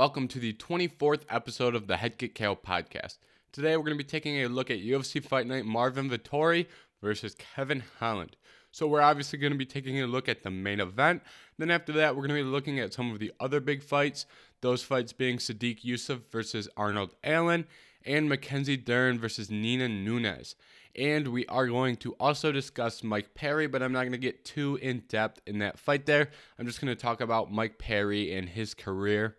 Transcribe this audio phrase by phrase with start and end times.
[0.00, 3.18] Welcome to the 24th episode of the Head Kick KO podcast.
[3.52, 6.64] Today we're going to be taking a look at UFC Fight Night Marvin Vettori
[7.02, 8.38] versus Kevin Holland.
[8.72, 11.22] So we're obviously going to be taking a look at the main event.
[11.58, 14.24] Then after that, we're going to be looking at some of the other big fights.
[14.62, 17.66] Those fights being Sodiq Yusuff versus Arnold Allen
[18.06, 20.54] and Mackenzie Dern versus Nina Nunes.
[20.96, 24.46] And we are going to also discuss Mike Perry, but I'm not going to get
[24.46, 26.30] too in depth in that fight there.
[26.58, 29.36] I'm just going to talk about Mike Perry and his career.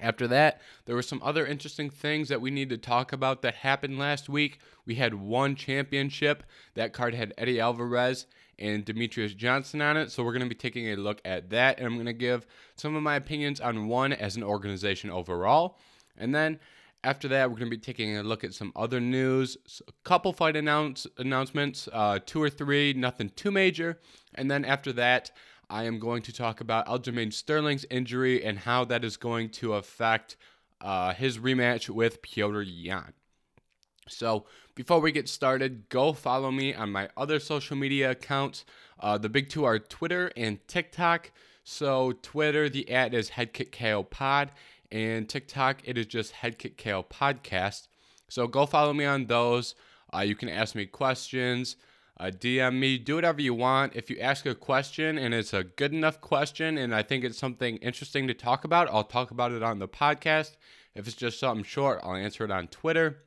[0.00, 3.56] After that, there were some other interesting things that we need to talk about that
[3.56, 4.60] happened last week.
[4.86, 6.44] We had one championship.
[6.74, 8.26] That card had Eddie Alvarez
[8.58, 10.10] and Demetrious Johnson on it.
[10.10, 11.78] So we're going to be taking a look at that.
[11.78, 12.46] And I'm going to give
[12.76, 15.78] some of my opinions on one as an organization overall.
[16.16, 16.58] And then
[17.04, 20.32] after that, we're going to be taking a look at some other news, a couple
[20.32, 24.00] fight announce announcements, uh, two or three, nothing too major.
[24.34, 25.30] And then after that,
[25.70, 29.74] I am going to talk about Aljamain Sterling's injury and how that is going to
[29.74, 30.36] affect
[30.80, 33.12] uh, his rematch with Petr Yan.
[34.08, 38.64] So before we get started, go follow me on my other social media accounts.
[38.98, 41.30] Uh, the big two are Twitter and TikTok.
[41.64, 44.52] So Twitter, the ad is HeadkickKO Pod,
[44.90, 47.88] and TikTok, it is just HeadkickKO Podcast.
[48.28, 49.74] So go follow me on those.
[50.14, 51.76] Uh, you can ask me questions,
[52.20, 53.94] uh, DM me, do whatever you want.
[53.94, 57.38] If you ask a question and it's a good enough question and I think it's
[57.38, 60.56] something interesting to talk about, I'll talk about it on the podcast.
[60.94, 63.18] If it's just something short, I'll answer it on Twitter.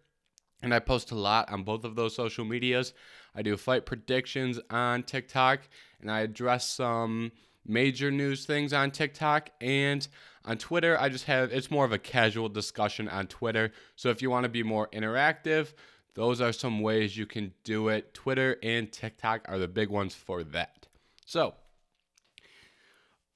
[0.61, 2.93] And I post a lot on both of those social medias.
[3.33, 5.61] I do fight predictions on TikTok
[6.01, 7.31] and I address some
[7.65, 10.05] major news things on TikTok and
[10.43, 10.99] on Twitter.
[10.99, 13.71] I just have it's more of a casual discussion on Twitter.
[13.95, 15.73] So if you want to be more interactive,
[16.13, 18.13] those are some ways you can do it.
[18.13, 20.87] Twitter and TikTok are the big ones for that.
[21.25, 21.55] So,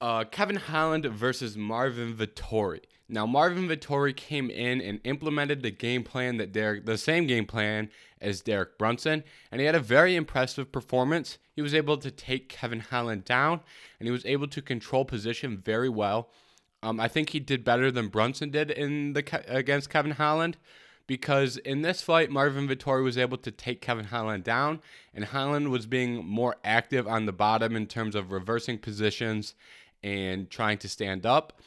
[0.00, 2.80] uh, Kevin Holland versus Marvin Vettori.
[3.08, 7.46] Now, Marvin Vettori came in and implemented the game plan that Derek, the same game
[7.46, 7.88] plan
[8.20, 11.38] as Derek Brunson, and he had a very impressive performance.
[11.54, 13.60] He was able to take Kevin Holland down,
[13.98, 16.30] and he was able to control position very well.
[16.82, 20.56] Um, I think he did better than Brunson did in the against Kevin Holland
[21.06, 24.80] because in this fight, Marvin Vettori was able to take Kevin Holland down,
[25.14, 29.54] and Holland was being more active on the bottom in terms of reversing positions
[30.02, 31.60] and trying to stand up.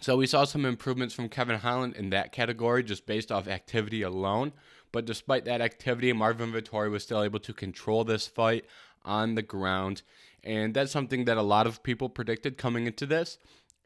[0.00, 4.02] So we saw some improvements from Kevin Holland in that category just based off activity
[4.02, 4.52] alone.
[4.90, 8.66] But despite that activity, Marvin Vettori was still able to control this fight
[9.04, 10.02] on the ground.
[10.44, 13.38] And that's something that a lot of people predicted coming into this.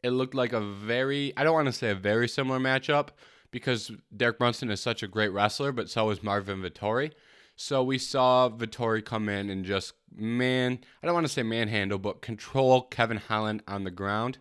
[0.03, 3.09] It looked like a very, I don't want to say a very similar matchup
[3.51, 7.11] because Derek Brunson is such a great wrestler, but so is Marvin Vettori.
[7.55, 11.97] So we saw Vettori come in and just, man, I don't want to say manhandle,
[11.97, 14.37] but control Kevin Holland on the ground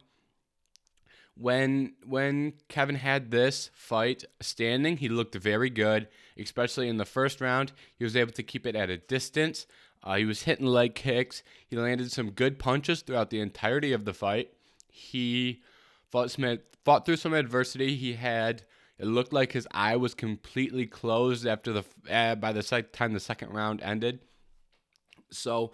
[1.37, 7.41] when when Kevin had this fight standing, he looked very good, especially in the first
[7.41, 7.73] round.
[7.97, 9.67] He was able to keep it at a distance.
[10.03, 11.43] Uh, he was hitting leg kicks.
[11.67, 14.53] He landed some good punches throughout the entirety of the fight.
[14.91, 15.63] He
[16.11, 16.35] fought
[16.85, 17.97] fought through some adversity.
[17.97, 18.63] He had
[18.99, 23.21] it looked like his eye was completely closed after the uh, by the time the
[23.21, 24.21] second round ended.
[25.31, 25.73] So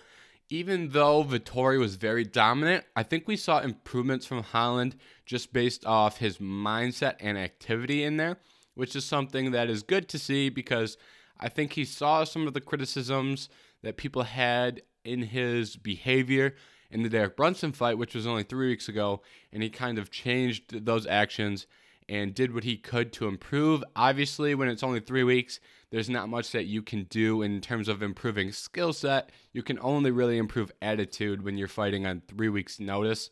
[0.48, 5.86] even though Vettori was very dominant, I think we saw improvements from Holland just based
[5.86, 8.38] off his mindset and activity in there,
[8.74, 10.98] which is something that is good to see because
[11.38, 13.48] I think he saw some of the criticisms
[13.82, 16.54] that people had in his behavior
[16.90, 19.22] in the Derek Brunson fight, which was only three weeks ago,
[19.52, 21.66] and he kind of changed those actions
[22.12, 23.82] and did what he could to improve.
[23.96, 27.88] Obviously, when it's only three weeks, there's not much that you can do in terms
[27.88, 29.30] of improving skill set.
[29.54, 33.30] You can only really improve attitude when you're fighting on three weeks' notice.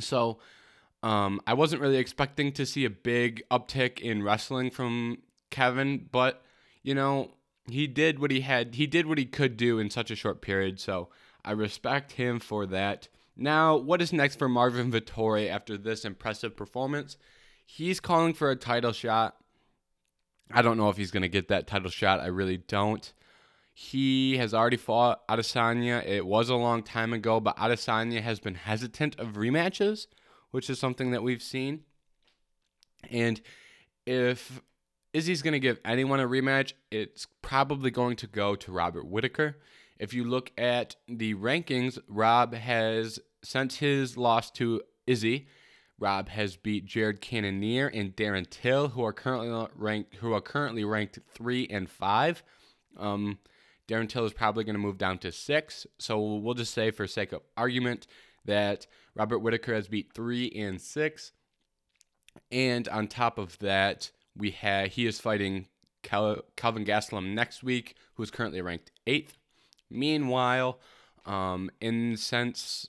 [0.00, 0.40] So,
[1.04, 5.18] um, I wasn't really expecting to see a big uptick in wrestling from
[5.50, 6.42] Kevin, but
[6.82, 7.30] you know,
[7.70, 8.74] he did what he had.
[8.74, 10.80] He did what he could do in such a short period.
[10.80, 11.08] So
[11.44, 13.06] I respect him for that.
[13.40, 17.16] Now, what is next for Marvin Vettori after this impressive performance?
[17.64, 19.36] He's calling for a title shot.
[20.50, 22.18] I don't know if he's going to get that title shot.
[22.18, 23.12] I really don't.
[23.72, 26.04] He has already fought Adesanya.
[26.04, 30.08] It was a long time ago, but Adesanya has been hesitant of rematches,
[30.50, 31.84] which is something that we've seen.
[33.08, 33.40] And
[34.04, 34.60] if
[35.12, 39.58] Izzy's going to give anyone a rematch, it's probably going to go to Robert Whitaker.
[39.98, 45.48] If you look at the rankings, Rob has, since his loss to Izzy,
[45.98, 50.84] Rob has beat Jared Cannonier and Darren Till, who are currently ranked who are currently
[50.84, 52.42] ranked three and five.
[52.96, 53.38] Um,
[53.88, 55.86] Darren Till is probably going to move down to six.
[55.98, 58.06] So we'll just say, for sake of argument,
[58.44, 61.32] that Robert Whitaker has beat three and six.
[62.52, 65.66] And on top of that, we had he is fighting
[66.02, 69.36] Cal- Calvin Gastelum next week, who is currently ranked eighth.
[69.90, 70.78] Meanwhile,
[71.26, 72.88] um, in since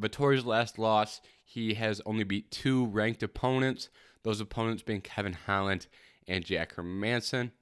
[0.00, 3.88] Vettori's last loss, he has only beat two ranked opponents.
[4.22, 5.86] Those opponents being Kevin Holland
[6.26, 7.52] and Jack Hermansson.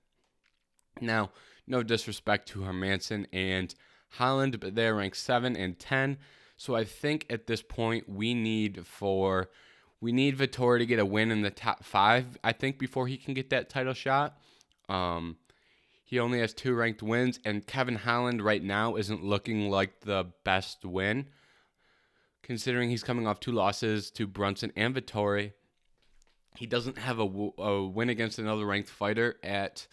[1.00, 1.30] Now,
[1.66, 3.74] no disrespect to Hermansson and
[4.10, 6.18] Holland, but they're ranked seven and ten.
[6.56, 9.50] So I think at this point we need for
[10.00, 12.38] we need Vettori to get a win in the top five.
[12.44, 14.38] I think before he can get that title shot.
[14.88, 15.36] Um,
[16.04, 20.26] he only has two ranked wins, and Kevin Holland right now isn't looking like the
[20.44, 21.26] best win,
[22.46, 25.52] considering he's coming off two losses to Brunson and Vettori.
[26.56, 29.88] He doesn't have a, win against another ranked fighter at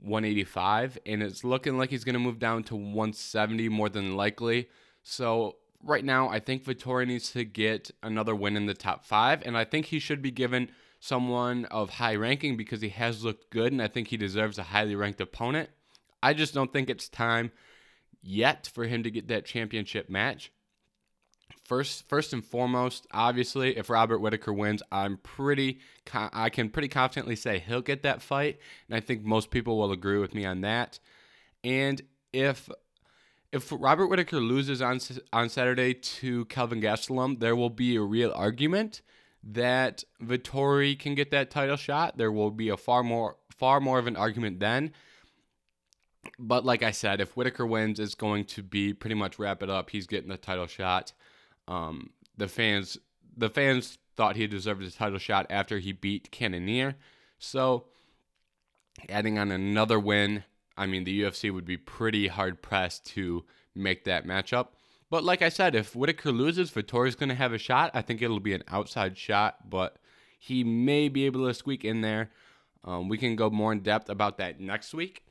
[0.00, 4.68] 185, and it's looking like he's going to move down to 170 more than likely.
[5.02, 9.42] So right now, I think Vettori needs to get another win in the top five,
[9.44, 10.70] and I think he should be given
[11.00, 14.62] someone of high ranking because he has looked good, and I think he deserves a
[14.62, 15.68] highly ranked opponent.
[16.22, 17.50] I just don't think it's time
[18.22, 20.52] yet for him to get that championship match.
[21.72, 25.80] First, first and foremost, obviously, if Robert Whitaker wins, I'm pretty,
[26.12, 29.90] I can pretty confidently say he'll get that fight, and I think most people will
[29.90, 30.98] agree with me on that.
[31.64, 32.68] And if
[33.52, 35.00] if Robert Whitaker loses on
[35.32, 39.00] on Saturday to Kelvin Gastelum, there will be a real argument
[39.42, 42.18] that Vettori can get that title shot.
[42.18, 44.92] There will be a far more far more of an argument then.
[46.38, 49.70] But like I said, if Whitaker wins, it's going to be pretty much wrap it
[49.70, 49.88] up.
[49.88, 51.14] He's getting the title shot.
[51.72, 52.98] Um, the fans
[53.36, 56.96] the fans thought he deserved the title shot after he beat Cannonier.
[57.38, 57.86] So
[59.08, 60.44] adding on another win
[60.76, 64.68] I mean, the UFC would be pretty hard pressed to make that matchup.
[65.10, 67.90] But like I said, if Whitaker loses, Vettori's going to have a shot.
[67.94, 69.96] I think it'll be an outside shot, but
[70.38, 72.30] he may be able to squeak in there.
[72.84, 75.24] Um, we can go more in depth about that next week.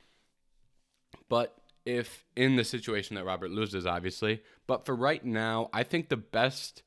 [1.28, 4.42] But if in the situation that Robert loses, obviously.
[4.66, 6.82] But for right now, I think the best,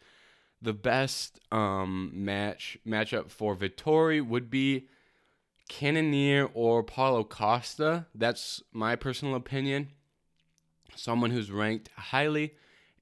[0.62, 4.88] the best um, match matchup for Vettori would be
[5.68, 8.06] Cannonier or Paulo Costa.
[8.14, 9.90] That's my personal opinion.
[10.96, 12.54] Someone who's ranked highly.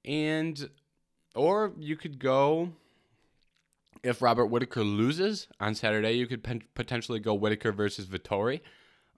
[0.05, 0.69] And,
[1.35, 2.73] or you could go,
[4.01, 6.43] if Robert Whitaker loses on Saturday, you could
[6.73, 8.61] potentially go Whitaker versus Vettori.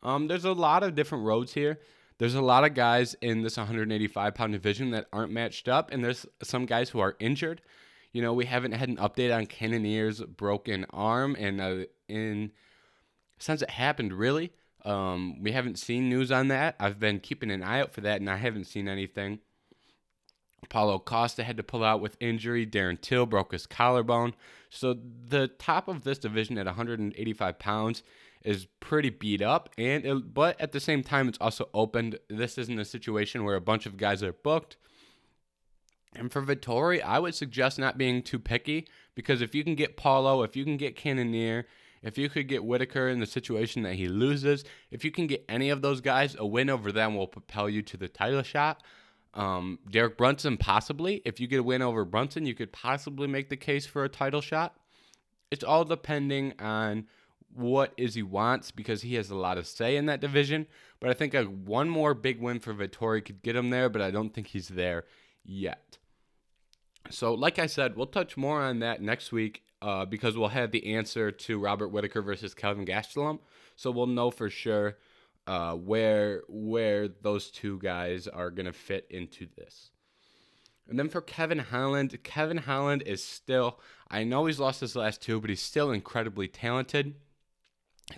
[0.03, 1.79] Um, there's a lot of different roads here.
[2.17, 6.03] There's a lot of guys in this 185 pound division that aren't matched up, and
[6.03, 7.61] there's some guys who are injured.
[8.13, 12.51] You know, we haven't had an update on Cannonier's broken arm, and uh, in
[13.37, 14.53] since it happened, really.
[14.85, 16.75] Um, we haven't seen news on that.
[16.79, 19.39] I've been keeping an eye out for that, and I haven't seen anything.
[20.69, 22.65] Paulo Costa had to pull out with injury.
[22.65, 24.33] Darren Till broke his collarbone.
[24.69, 28.03] So the top of this division at 185 pounds
[28.45, 32.19] is pretty beat up, and it, but at the same time, it's also opened.
[32.29, 34.77] This isn't a situation where a bunch of guys are booked.
[36.15, 39.97] And for Vettori, I would suggest not being too picky because if you can get
[39.97, 41.65] Paulo, if you can get Cannonier,
[42.01, 45.43] if you could get Whitaker in the situation that he loses, if you can get
[45.49, 48.81] any of those guys, a win over them will propel you to the title shot.
[49.33, 51.21] Um, Derek Brunson, possibly.
[51.25, 54.09] If you get a win over Brunson, you could possibly make the case for a
[54.09, 54.77] title shot.
[55.51, 57.07] It's all depending on
[57.55, 60.67] what Izzy wants because he has a lot of say in that division.
[60.99, 64.01] But I think a one more big win for Vettori could get him there, but
[64.01, 65.05] I don't think he's there
[65.43, 65.97] yet.
[67.09, 70.71] So, like I said, we'll touch more on that next week uh, because we'll have
[70.71, 73.39] the answer to Robert Whitaker versus Kelvin Gastelum,
[73.75, 74.97] so we'll know for sure
[75.47, 79.91] uh, where where those two guys are gonna fit into this.
[80.87, 83.79] And then for Kevin Holland, Kevin Holland is still.
[84.09, 87.15] I know he's lost his last two, but he's still incredibly talented,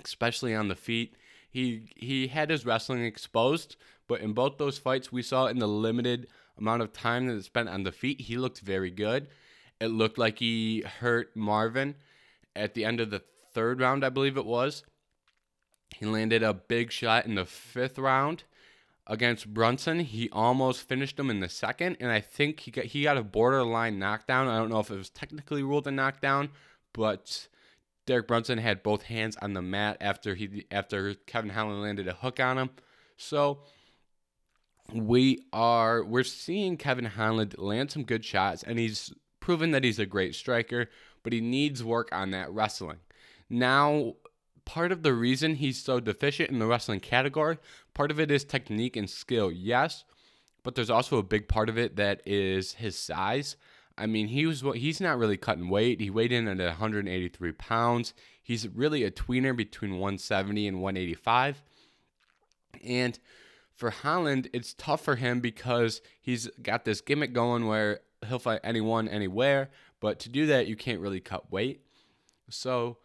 [0.03, 1.15] especially on the feet.
[1.49, 3.75] He he had his wrestling exposed,
[4.07, 6.27] but in both those fights we saw in the limited
[6.57, 9.27] amount of time that it spent on the feet, he looked very good.
[9.79, 11.95] It looked like he hurt Marvin
[12.55, 13.21] at the end of the
[13.53, 14.83] third round, I believe it was.
[15.95, 18.43] He landed a big shot in the fifth round
[19.05, 20.01] against Brunson.
[20.01, 23.23] He almost finished him in the second, and I think he got he got a
[23.23, 24.47] borderline knockdown.
[24.47, 26.49] I don't know if it was technically ruled a knockdown,
[26.93, 27.47] but
[28.07, 32.13] Derek Brunson had both hands on the mat after he after Kevin Holland landed a
[32.13, 32.71] hook on him.
[33.17, 33.59] So
[34.93, 39.99] we are we're seeing Kevin Holland land some good shots, and he's proven that he's
[39.99, 40.89] a great striker,
[41.21, 42.99] but he needs work on that wrestling.
[43.49, 44.15] Now,
[44.65, 47.57] part of the reason he's so deficient in the wrestling category,
[47.93, 50.05] part of it is technique and skill, yes,
[50.63, 53.57] but there's also a big part of it that is his size.
[53.97, 55.99] I mean, he was he's not really cutting weight.
[55.99, 58.13] He weighed in at 183 pounds.
[58.41, 61.63] He's really a tweener between 170 and 185.
[62.85, 63.17] And
[63.73, 68.61] for Holland, it's tough for him because he's got this gimmick going where he'll fight
[68.63, 69.69] anyone, anywhere.
[69.99, 71.81] But to do that, you can't really cut weight.
[72.49, 72.97] So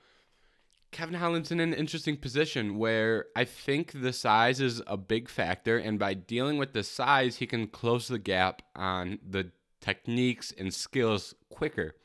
[0.93, 5.79] Kevin Holland's in an interesting position where I think the size is a big factor,
[5.79, 9.51] and by dealing with the size, he can close the gap on the
[9.83, 11.97] techniques and skills quicker.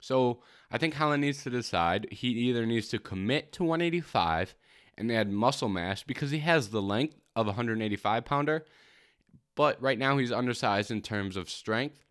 [0.00, 4.54] So I think Holland needs to decide he either needs to commit to 185
[4.98, 8.66] and add muscle mass because he has the length of a 185 pounder,
[9.54, 12.04] but right now he's undersized in terms of strength.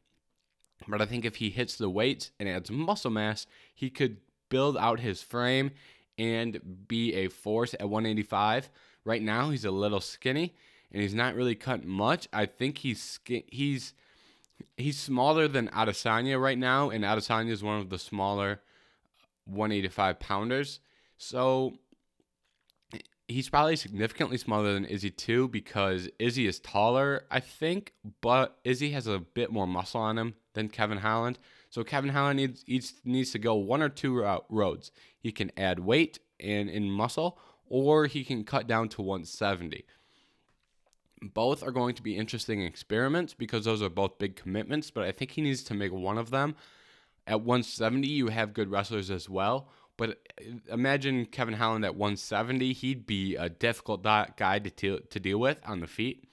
[0.88, 3.46] But I think if he hits the weights and adds muscle mass,
[3.76, 4.18] he could
[4.50, 5.72] build out his frame
[6.18, 8.70] and be a force at 185.
[9.04, 10.56] Right now, he's a little skinny
[10.92, 12.28] and he's not really cut much.
[12.34, 13.94] I think he's he's
[14.80, 18.62] he's smaller than Adesanya right now, and Adesanya is one of the smaller
[19.46, 20.80] 185 pounders.
[21.18, 21.74] So
[23.28, 28.92] he's probably significantly smaller than Izzy too, because Izzy is taller, I think, but Izzy
[28.92, 31.40] has a bit more muscle on him than Kevin Holland.
[31.70, 34.92] So Kevin Holland needs needs, needs to go one or two roads.
[35.20, 39.86] He can add weight and in muscle, or he can cut down to 170.
[41.22, 45.12] Both are going to be interesting experiments because those are both big commitments, but I
[45.12, 46.56] think he needs to make one of them.
[47.28, 49.70] At 170, you have good wrestlers as well.
[49.98, 55.40] But uh, imagine Kevin Holland at 170, he'd be a difficult guy to, to deal
[55.40, 56.26] with on the feet.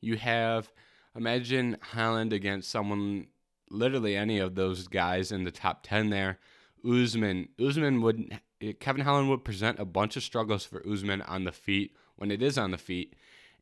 [0.00, 0.70] You have,
[1.16, 3.28] imagine Holland against someone
[3.70, 6.38] literally any of those guys in the top 10 there.
[6.84, 8.38] Usman, Usman would
[8.80, 12.42] Kevin Holland would present a bunch of struggles for Usman on the feet when it
[12.42, 13.14] is on the feet.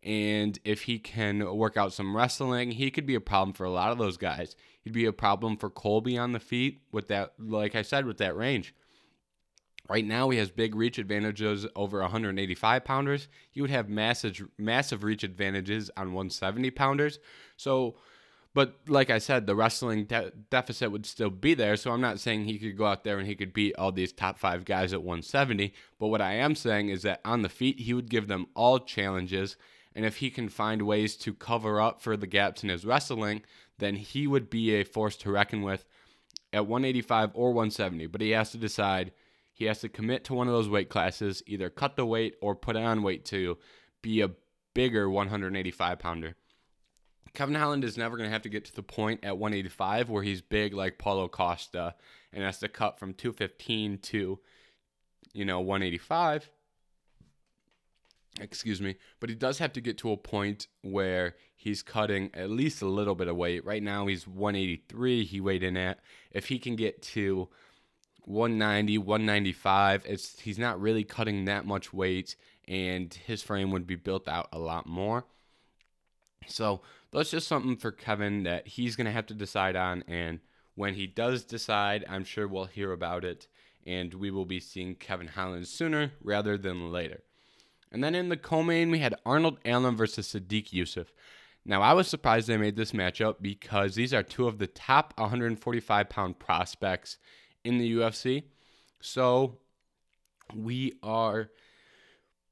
[0.04, 3.70] And if he can work out some wrestling, he could be a problem for a
[3.70, 4.54] lot of those guys.
[4.82, 8.18] He'd be a problem for Colby on the feet with that, like I said, with
[8.18, 8.74] that range.
[9.88, 13.28] Right now, he has big reach advantages over 185 pounders.
[13.50, 17.18] He would have massive, massive reach advantages on 170 pounders.
[17.56, 17.96] So,
[18.54, 21.76] but like I said, the wrestling de- deficit would still be there.
[21.76, 24.12] So I'm not saying he could go out there and he could beat all these
[24.12, 25.74] top five guys at 170.
[25.98, 28.78] But what I am saying is that on the feet, he would give them all
[28.78, 29.56] challenges.
[29.94, 33.42] And if he can find ways to cover up for the gaps in his wrestling,
[33.78, 35.84] then he would be a force to reckon with
[36.52, 38.06] at 185 or 170.
[38.06, 39.12] But he has to decide.
[39.52, 42.56] He has to commit to one of those weight classes, either cut the weight or
[42.56, 43.58] put on weight to
[44.02, 44.30] be a
[44.74, 46.34] bigger 185 pounder.
[47.34, 50.22] Kevin Holland is never going to have to get to the point at 185 where
[50.22, 51.94] he's big like Paulo Costa
[52.32, 54.38] and has to cut from 215 to,
[55.32, 56.48] you know, 185.
[58.40, 58.96] Excuse me.
[59.20, 62.86] But he does have to get to a point where he's cutting at least a
[62.86, 63.64] little bit of weight.
[63.64, 66.00] Right now he's 183, he weighed in at.
[66.32, 67.48] If he can get to
[68.24, 72.34] 190, 195, it's he's not really cutting that much weight
[72.66, 75.24] and his frame would be built out a lot more.
[76.46, 80.02] So that's just something for Kevin that he's going to have to decide on.
[80.08, 80.40] And
[80.74, 83.46] when he does decide, I'm sure we'll hear about it.
[83.86, 87.22] And we will be seeing Kevin Holland sooner rather than later.
[87.94, 91.06] And then in the co-main, we had Arnold Allen versus Sodiq Yusuff.
[91.64, 95.14] Now, I was surprised they made this matchup because these are two of the top
[95.16, 97.16] 145 pound prospects
[97.64, 98.42] in the UFC.
[99.00, 99.58] So
[100.54, 101.50] we are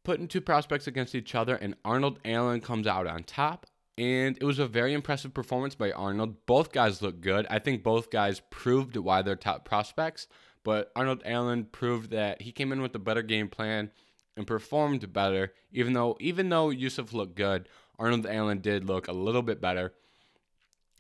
[0.04, 3.66] putting two prospects against each other, and Arnold Allen comes out on top
[3.98, 6.46] and it was a very impressive performance by Arnold.
[6.46, 7.46] Both guys looked good.
[7.50, 10.28] I think both guys proved why they're top prospects,
[10.64, 13.90] but Arnold Allen proved that he came in with a better game plan
[14.36, 15.52] and performed better.
[15.72, 19.92] Even though even though Yusuff looked good, Arnold Allen did look a little bit better.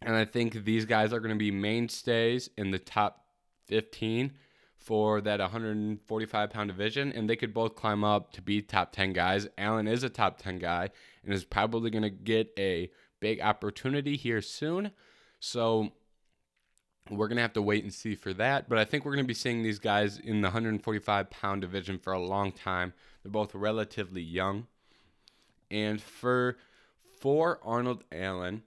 [0.00, 3.24] And I think these guys are going to be mainstays in the top
[3.66, 4.32] 15
[4.76, 9.12] for that 145 pound division, and they could both climb up to be top 10
[9.12, 9.46] guys.
[9.56, 10.90] Allen is a top 10 guy
[11.24, 14.90] and is probably going to get a big opportunity here soon.
[15.38, 15.92] So
[17.10, 18.68] we're going to have to wait and see for that.
[18.68, 21.98] But I think we're going to be seeing these guys in the 145 pound division
[21.98, 22.92] for a long time.
[23.22, 24.66] They're both relatively young.
[25.70, 26.56] And for
[27.18, 28.62] for Arnold Allen,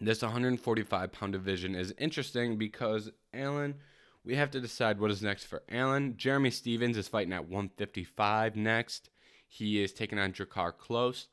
[0.00, 3.76] this 145 pound division is interesting because Allen,
[4.24, 6.14] we have to decide what is next for Allen.
[6.16, 9.10] Jeremy Stephens is fighting at 155 next.
[9.48, 11.26] He is taking on Drakkar Klose.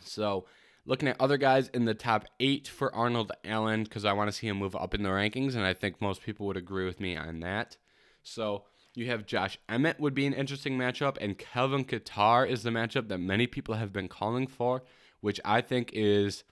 [0.00, 0.44] So,
[0.86, 4.36] looking at other guys in the top eight for Arnold Allen, because I want to
[4.36, 7.00] see him move up in the rankings, and I think most people would agree with
[7.00, 7.76] me on that.
[8.22, 8.64] So,
[8.94, 13.08] you have Josh Emmett would be an interesting matchup, and Calvin Kattar is the matchup
[13.08, 14.82] that many people have been calling for,
[15.20, 16.44] which I think is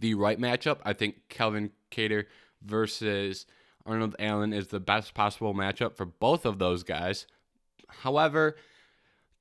[0.00, 0.78] the right matchup.
[0.84, 2.24] I think Calvin Kattar
[2.62, 3.46] versus
[3.84, 7.26] Arnold Allen is the best possible matchup for both of those guys.
[7.88, 8.56] However,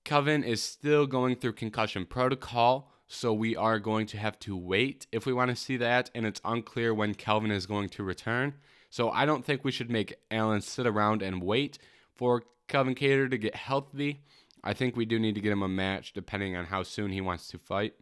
[0.04, 5.08] Kelvin is still going through concussion protocol, so we are going to have to wait
[5.12, 8.54] if we want to see that, and it's unclear when Kelvin is going to return.
[8.90, 11.80] So I don't think we should make Allen sit around and wait
[12.16, 14.22] for Calvin Kattar to get healthy.
[14.64, 17.20] I think we do need to get him a match depending on how soon he
[17.20, 17.94] wants to fight.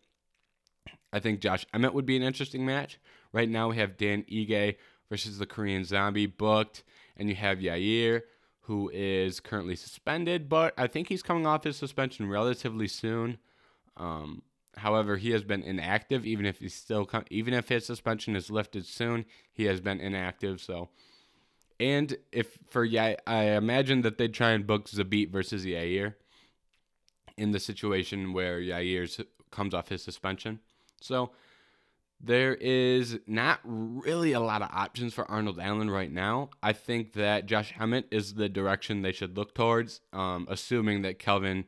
[1.11, 2.99] I think Josh Emmett would be an interesting match.
[3.31, 4.75] Right now we have Dan Ige
[5.09, 6.83] versus the Korean Zombie booked,
[7.15, 8.23] and you have Yair
[8.67, 13.37] who is currently suspended, but I think he's coming off his suspension relatively soon.
[13.95, 14.41] Um,
[14.77, 18.85] however, he has been inactive, even if he's still even if his suspension is lifted
[18.85, 20.61] soon, he has been inactive.
[20.61, 20.89] So,
[21.79, 26.15] and if for yeah, I imagine that they'd try and book Zabit versus Yair
[27.37, 30.59] in the situation where Yair comes off his suspension.
[31.01, 31.31] So
[32.19, 36.49] there is not really a lot of options for Arnold Allen right now.
[36.63, 41.19] I think that Josh Emmett is the direction they should look towards, um, assuming that
[41.19, 41.65] Kelvin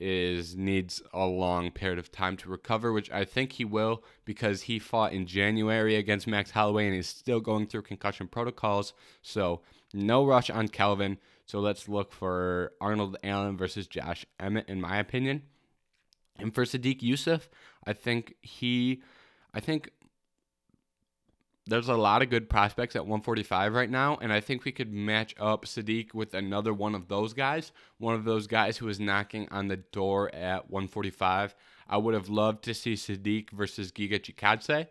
[0.00, 4.62] is needs a long period of time to recover, which I think he will because
[4.62, 8.94] he fought in January against Max Holloway and is still going through concussion protocols.
[9.22, 9.60] So
[9.92, 11.18] no rush on Kelvin.
[11.46, 15.42] So let's look for Arnold Allen versus Josh Emmett, in my opinion.
[16.38, 17.48] And for Sodiq Yusuff,
[17.86, 19.02] I think he
[19.52, 19.90] I think
[21.70, 24.92] there's a lot of good prospects at 145 right now, and I think we could
[24.92, 28.98] match up Sodiq with another one of those guys, one of those guys who is
[28.98, 31.54] knocking on the door at 145.
[31.88, 34.88] I would have loved to see Sodiq versus Giga Chikadze,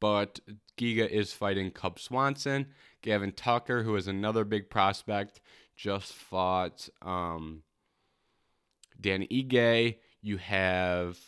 [0.00, 0.38] but
[0.78, 2.66] Giga is fighting Cub Swanson.
[3.02, 5.40] Gavin Tucker, who is another big prospect,
[5.76, 7.64] just fought um,
[9.00, 9.96] Dan Ige.
[10.22, 11.18] You have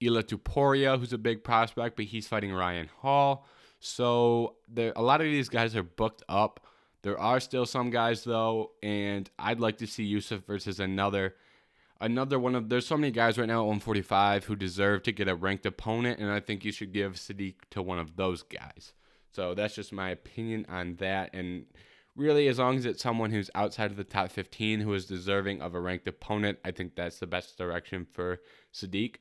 [0.00, 3.46] Ilia Topuria, who's a big prospect, but he's fighting Ryan Hall.
[3.82, 6.66] So there, a lot of these guys are booked up.
[7.02, 11.34] There are still some guys though, and I'd like to see Yusuff versus another,
[12.00, 12.68] another one of.
[12.68, 16.20] There's so many guys right now at 145 who deserve to get a ranked opponent,
[16.20, 18.92] and I think you should give Sodiq to one of those guys.
[19.32, 21.64] So that's just my opinion on that, and
[22.14, 25.60] really, as long as it's someone who's outside of the top 15 who is deserving
[25.60, 28.40] of a ranked opponent, I think that's the best direction for
[28.72, 29.16] Sodiq.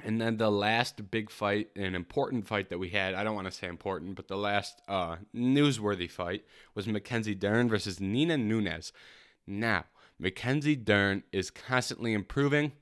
[0.00, 3.48] And then the last big fight, an important fight that we had, I don't want
[3.48, 8.92] to say important, but the last uh, newsworthy fight was Mackenzie Dern versus Nina Nunes.
[9.46, 9.86] Now,
[10.18, 12.72] Mackenzie Dern is constantly improving.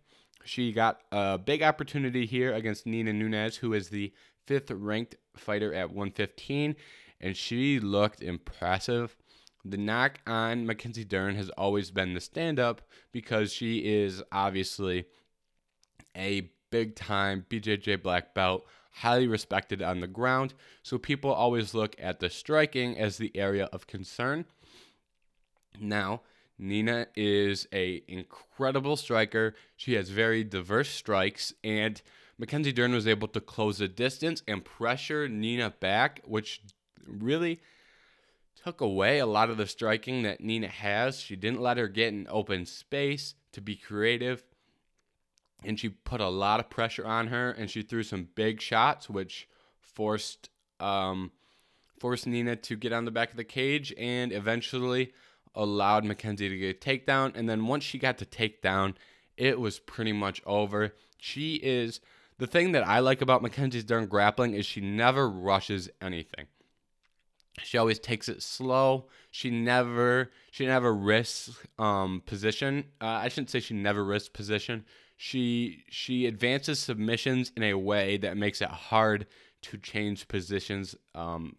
[0.45, 4.13] She got a big opportunity here against Nina Nunes, who is the
[4.47, 6.77] fifth ranked fighter at 115,
[7.21, 9.17] and she looked impressive.
[9.65, 15.07] The knock on Mackenzie Dern has always been the stand up because she is obviously
[16.17, 20.55] a big time BJJ black belt, highly respected on the ground.
[20.83, 24.47] So people always look at the striking as the area of concern.
[25.79, 26.23] Now,
[26.59, 29.55] Nina is a incredible striker.
[29.77, 32.01] She has very diverse strikes and
[32.39, 36.63] Mackenzie Dern was able to close the distance and pressure Nina back, which
[37.07, 37.61] really
[38.63, 41.21] took away a lot of the striking that Nina has.
[41.21, 44.45] She didn't let her get in open space to be creative
[45.65, 49.09] and she put a lot of pressure on her and she threw some big shots
[49.09, 49.49] which
[49.81, 51.31] forced um,
[51.99, 55.13] forced Nina to get on the back of the cage and eventually
[55.55, 58.95] allowed Mackenzie to get a takedown and then once she got to takedown
[59.37, 62.01] it was pretty much over she is
[62.39, 66.47] the thing that I like about Mackenzie's Dern grappling is she never rushes anything
[67.63, 69.07] she always takes it slow.
[69.31, 72.85] She never she never risks um, position.
[73.01, 74.85] Uh, I shouldn't say she never risks position
[75.17, 79.27] she she advances submissions in a way that makes it hard
[79.63, 81.57] to change positions um,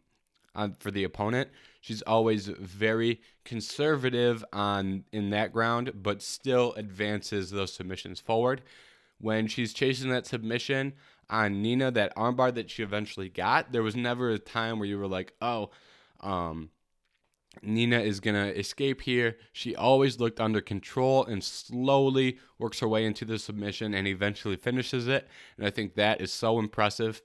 [0.56, 1.50] on, for the opponent.
[1.82, 8.62] She's always very conservative on in that ground, but still advances those submissions forward.
[9.20, 10.94] When she's chasing that submission
[11.30, 15.00] on Nina, that armbar that she eventually got, there was never a time where you
[15.00, 15.72] were like, oh,
[16.20, 16.70] um,
[17.62, 19.38] Nina is going to escape here.
[19.52, 24.56] She always looked under control and slowly works her way into the submission and eventually
[24.56, 25.28] finishes it.
[25.58, 27.22] And I think that is so impressive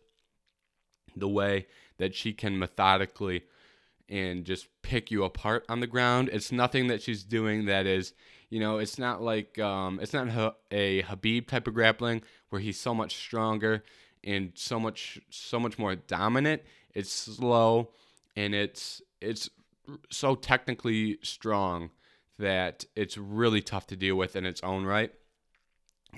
[1.16, 1.66] the way
[1.98, 3.44] that she can methodically
[4.08, 6.28] and just pick you apart on the ground.
[6.32, 8.12] It's nothing that she's doing that is,
[8.50, 10.28] you know, it's not like, um, it's not
[10.70, 13.82] a Khabib type of grappling where he's so much stronger
[14.22, 16.62] and so much, so much more dominant.
[16.94, 17.90] It's slow
[18.36, 19.48] and it's, it's
[20.10, 21.90] so technically strong
[22.38, 25.12] that it's really tough to deal with in its own right.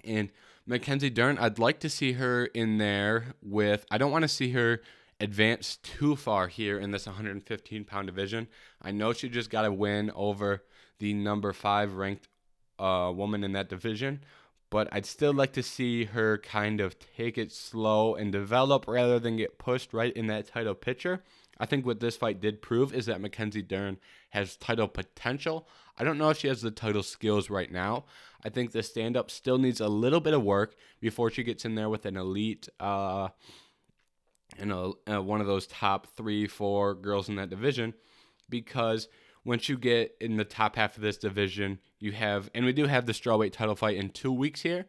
[0.04, 0.30] And
[0.66, 3.84] Mackenzie Dern, I'd like to see her in there with.
[3.90, 4.80] I don't want to see her
[5.20, 8.48] advance too far here in this 115 pound division.
[8.82, 10.64] I know she just got a win over
[10.98, 12.28] the number five ranked
[12.78, 14.24] uh, woman in that division,
[14.74, 19.20] but I'd still like to see her kind of take it slow and develop rather
[19.20, 21.22] than get pushed right in that title picture.
[21.60, 23.98] I think what this fight did prove is that Mackenzie Dern
[24.30, 25.68] has title potential.
[25.96, 28.06] I don't know if she has the title skills right now.
[28.44, 31.64] I think the stand up still needs a little bit of work before she gets
[31.64, 33.28] in there with an elite, uh,
[34.58, 37.94] you know, uh, one of those top three, four girls in that division.
[38.50, 39.06] Because
[39.44, 42.86] once you get in the top half of this division, you have, and we do
[42.86, 44.86] have the strawweight title fight in two weeks here.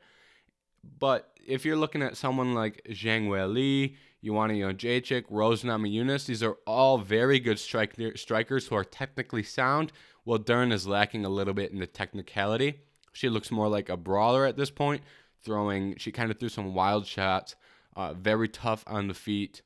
[1.00, 6.58] But if you're looking at someone like Zhang Weili, Joanna Jędrzejczyk, Rose Namajunas, these are
[6.66, 9.92] all very good striker, strikers who are technically sound.
[10.26, 12.80] Well, Dern is lacking a little bit in the technicality.
[13.14, 15.04] She looks more like a brawler at this point,
[15.44, 17.56] throwing, she kind of threw some wild shots,
[17.96, 19.62] uh, very tough on the feet.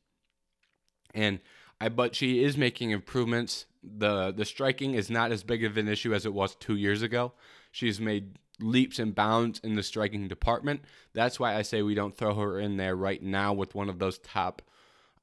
[1.14, 1.40] And
[1.82, 3.66] I, but she is making improvements.
[3.84, 7.02] The the striking is not as big of an issue as it was two years
[7.02, 7.34] ago.
[7.72, 10.82] She's made leaps and bounds in the striking department.
[11.14, 14.00] That's why I say we don't throw her in there right now with one of
[14.00, 14.62] those top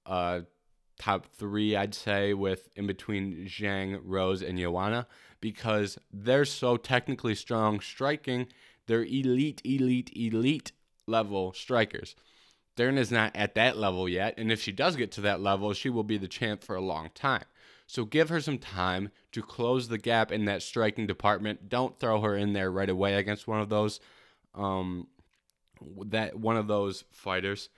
[0.06, 0.40] uh,
[0.98, 5.06] top three, I'd say, with in between Zhang, Rose, and Joanna,
[5.40, 8.46] because they're so technically strong striking.
[8.86, 10.72] They're elite, elite, elite
[11.06, 12.14] level strikers.
[12.76, 15.72] Dern is not at that level yet, and if she does get to that level,
[15.72, 17.44] she will be the champ for a long time.
[17.86, 21.68] So give her some time to close the gap in that striking department.
[21.68, 24.00] Don't throw her in there right away against one of those
[24.54, 25.06] um
[26.06, 27.68] that one of those fighters.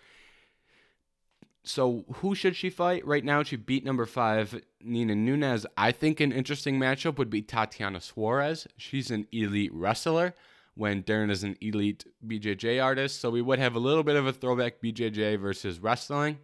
[1.65, 3.07] So who should she fight?
[3.07, 5.67] Right now she beat number 5 Nina Nunes.
[5.77, 8.67] I think an interesting matchup would be Tatiana Suarez.
[8.77, 10.35] She's an elite wrestler
[10.79, 13.21] when Dern is an elite BJJ artist.
[13.21, 16.39] So we would have a little bit of a throwback BJJ versus wrestling.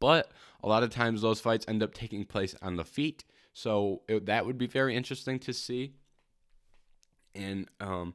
[0.00, 0.30] But
[0.62, 3.24] a lot of times those fights end up taking place on the feet.
[3.54, 5.94] So it, that would be very interesting to see.
[7.34, 8.12] And um,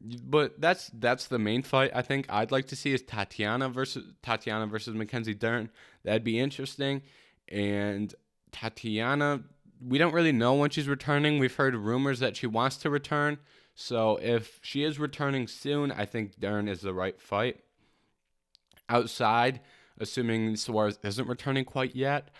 [0.00, 4.04] but that's that's the main fight I think I'd like to see is Tatiana versus
[4.22, 5.68] Tatiana versus Mackenzie Dern.
[6.04, 7.02] That'd be interesting.
[7.48, 8.14] And
[8.52, 9.42] Tatiana,
[9.84, 11.40] we don't really know when she's returning.
[11.40, 13.38] We've heard rumors that she wants to return.
[13.74, 17.60] So if she is returning soon, I think Dern is the right fight.
[18.88, 19.60] Outside,
[19.98, 22.30] assuming Suarez isn't returning quite yet,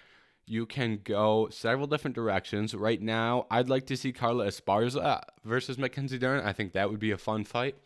[0.45, 2.75] you can go several different directions.
[2.75, 6.45] Right now, I'd like to see Carla Esparza versus Mackenzie Dern.
[6.45, 7.77] I think that would be a fun fight.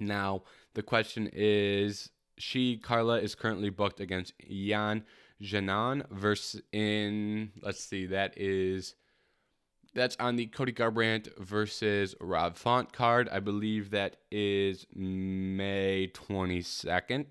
[0.00, 0.42] Now,
[0.74, 5.04] the question is she, Carla, is currently booked against Yan
[5.42, 8.94] Xiaonan versus in, let's see, that is,
[9.94, 13.28] that's on the Cody Garbrandt versus Rob Font card.
[13.30, 17.26] I believe that is May 22nd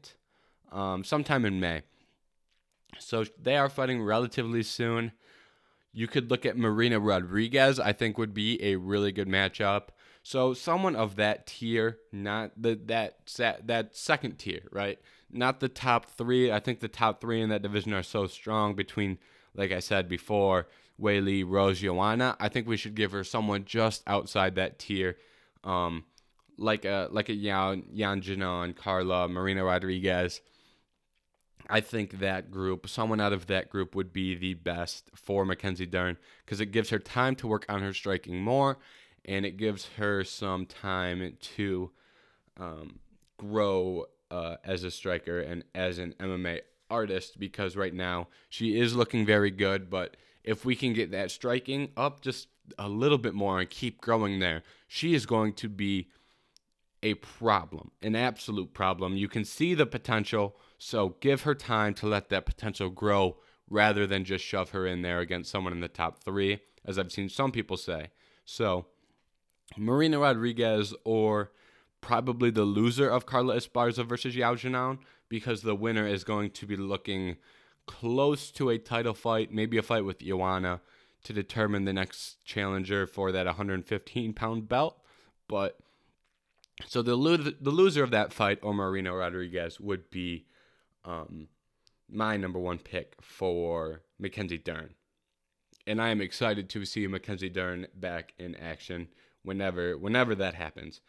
[0.72, 1.84] um, sometime in May.
[2.98, 5.14] So they are fighting relatively soon.
[5.94, 9.90] You could look at Marina Rodriguez, I think would be a really good matchup.
[10.22, 13.20] So someone of that tier, not the that
[13.66, 15.00] that second tier, right?
[15.32, 16.52] Not the top 3.
[16.52, 19.18] I think the top 3 in that division are so strong between
[19.56, 20.68] like I said before,
[21.00, 22.36] Weili, Rose, Joanna.
[22.40, 25.18] I think we should give her someone just outside that tier.
[25.64, 26.06] Um,
[26.60, 30.42] like a like a Yan Yan Xiaonan, Carla, Marina Rodriguez.
[31.70, 35.86] I think that group, someone out of that group, would be the best for Mackenzie
[35.86, 38.78] Dern because it gives her time to work on her striking more,
[39.24, 41.92] and it gives her some time to
[42.60, 43.00] um,
[43.38, 47.40] grow uh, as a striker and as an MMA artist.
[47.40, 51.92] Because right now she is looking very good, but if we can get that striking
[51.98, 52.48] up just
[52.78, 56.10] a little bit more and keep growing there, she is going to be
[57.02, 59.16] a problem, an absolute problem.
[59.16, 63.38] You can see the potential, so give her time to let that potential grow
[63.70, 67.12] rather than just shove her in there against someone in the top three, as I've
[67.12, 68.08] seen some people say.
[68.46, 68.88] So,
[69.78, 71.52] Marina Rodriguez or
[72.02, 76.66] probably the loser of Carla Esparza versus Yao Xiaonan, because the winner is going to
[76.66, 77.38] be looking
[77.90, 80.80] close to a title fight, maybe a fight with Joanna
[81.24, 85.02] to determine the next challenger for that 115 pound belt.
[85.48, 85.80] But
[86.86, 90.46] so the lo- the loser of that fight, or Marina Rodriguez, would be
[91.04, 91.48] um,
[92.08, 94.94] my number one pick for Mackenzie Dern,
[95.88, 99.08] and I am excited to see Mackenzie Dern back in action
[99.42, 101.02] whenever whenever that happens.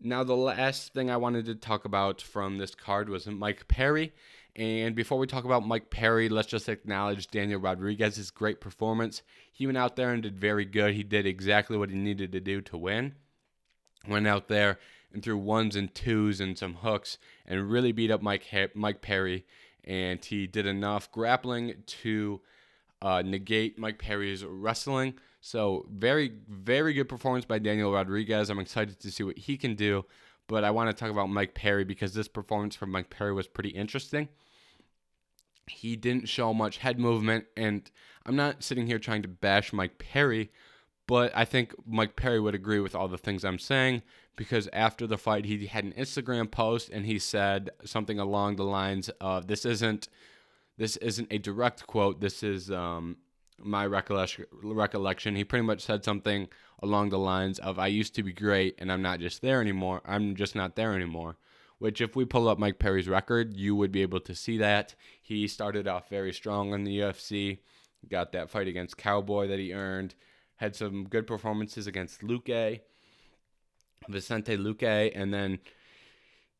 [0.00, 4.14] Now, the last thing I wanted to talk about from this card was Mike Perry.
[4.56, 9.22] And before we talk about Mike Perry, let's just acknowledge Daniel Rodriguez's great performance.
[9.50, 10.94] He went out there and did very good.
[10.94, 13.14] He did exactly what he needed to do to win.
[14.06, 14.78] Went out there
[15.12, 19.44] and threw ones and twos and some hooks and really beat up Mike Mike Perry.
[19.82, 22.40] And he did enough grappling to
[23.02, 25.14] uh, negate Mike Perry's wrestling.
[25.40, 28.50] So very very good performance by Daniel Rodriguez.
[28.50, 30.04] I'm excited to see what he can do.
[30.46, 33.48] But I want to talk about Mike Perry because this performance from Mike Perry was
[33.48, 34.28] pretty interesting.
[35.66, 37.90] He didn't show much head movement, and
[38.26, 40.50] I'm not sitting here trying to bash Mike Perry,
[41.06, 44.02] but I think Mike Perry would agree with all the things I'm saying
[44.36, 48.64] because after the fight, he had an Instagram post and he said something along the
[48.64, 50.08] lines of, "This isn't,
[50.76, 52.20] this isn't a direct quote.
[52.20, 53.18] This is um,
[53.58, 54.46] my recollection.
[54.62, 55.36] Recollection.
[55.36, 56.48] He pretty much said something
[56.82, 60.00] along the lines of, "I used to be great, and I'm not just there anymore.
[60.04, 61.36] I'm just not there anymore."
[61.78, 64.94] Which, if we pull up Mike Perry's record, you would be able to see that
[65.20, 67.58] he started off very strong in the UFC.
[68.08, 70.14] Got that fight against Cowboy that he earned.
[70.56, 72.80] Had some good performances against Luque,
[74.08, 75.58] Vicente Luque, and then,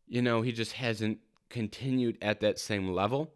[0.06, 3.32] you know, he just hasn't continued at that same level.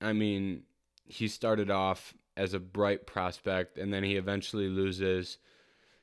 [0.00, 0.64] I mean,
[1.06, 5.38] he started off as a bright prospect, and then he eventually loses.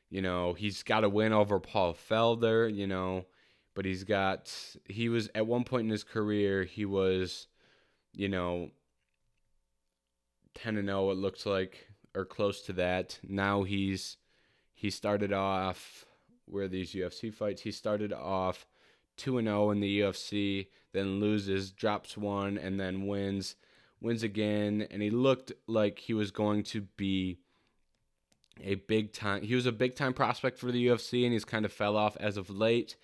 [0.09, 3.25] You know, he's got a win over Paul Felder, you know,
[3.73, 4.53] but he's got,
[4.87, 7.47] he was at one point in his career, he was,
[8.13, 8.69] you know,
[10.55, 13.19] 10 and 0 it looks like or close to that.
[13.27, 14.17] Now he's
[14.73, 16.05] he started off
[16.45, 17.61] where these UFC fights.
[17.61, 18.65] He started off
[19.17, 23.55] 2 and 0 in the UFC, then loses, drops one and then wins,
[24.01, 27.39] wins again and he looked like he was going to be
[28.63, 31.65] a big time he was a big time prospect for the UFC and he's kind
[31.65, 32.95] of fell off as of late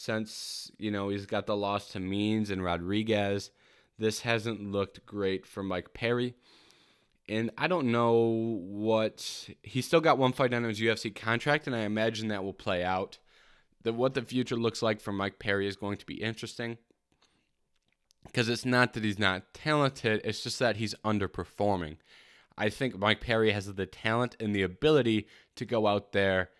[0.00, 3.50] since, you know, he's got the loss to Means and Rodriguez.
[3.98, 6.34] This hasn't looked great for Mike Perry
[7.30, 11.76] and I don't know what he's still got one fight on his UFC contract, and
[11.76, 13.18] I imagine that will play out.
[13.82, 16.76] That what the future looks like for Mike Perry is going to be interesting
[18.26, 21.98] because it's not that he's not talented; it's just that he's underperforming.
[22.58, 26.50] I think Mike Perry has the talent and the ability to go out there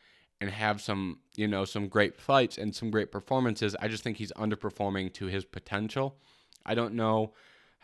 [0.41, 3.77] and have some, you know, some great fights and some great performances.
[3.81, 6.17] I just think he's underperforming to his potential.
[6.65, 7.33] I don't know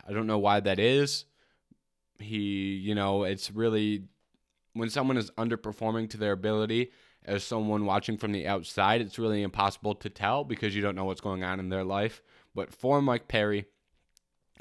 [0.08, 1.24] I don't know why that is.
[2.18, 4.04] He, you know, it's really
[4.72, 6.92] when someone is underperforming to their ability
[7.24, 11.04] as someone watching from the outside, it's really impossible to tell because you don't know
[11.04, 12.22] what's going on in their life.
[12.54, 13.66] But for Mike Perry,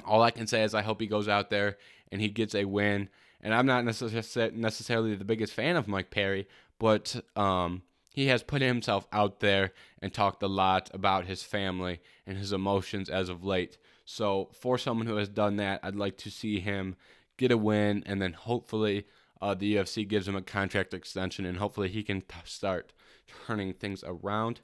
[0.04, 1.78] all I can say is I hope he goes out there
[2.10, 3.08] and he gets a win.
[3.40, 7.82] And I'm not necessarily the biggest fan of Mike Perry, but um,
[8.14, 12.52] he has put himself out there and talked a lot about his family and his
[12.52, 13.78] emotions as of late.
[14.04, 16.96] So, for someone who has done that, I'd like to see him
[17.36, 19.04] get a win, and then hopefully
[19.40, 22.92] uh, the UFC gives him a contract extension, and hopefully he can t- start
[23.46, 24.60] turning things around.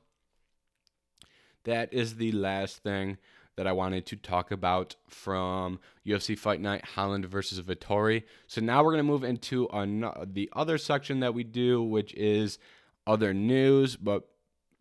[1.65, 3.19] That is the last thing
[3.57, 8.25] that I wanted to talk about from UFC Fight Night Holland versus Vettori.
[8.47, 12.15] So now we're going to move into an- the other section that we do, which
[12.15, 12.59] is
[13.07, 14.29] other news, but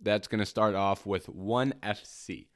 [0.01, 2.47] that's going to start off with ONE FC.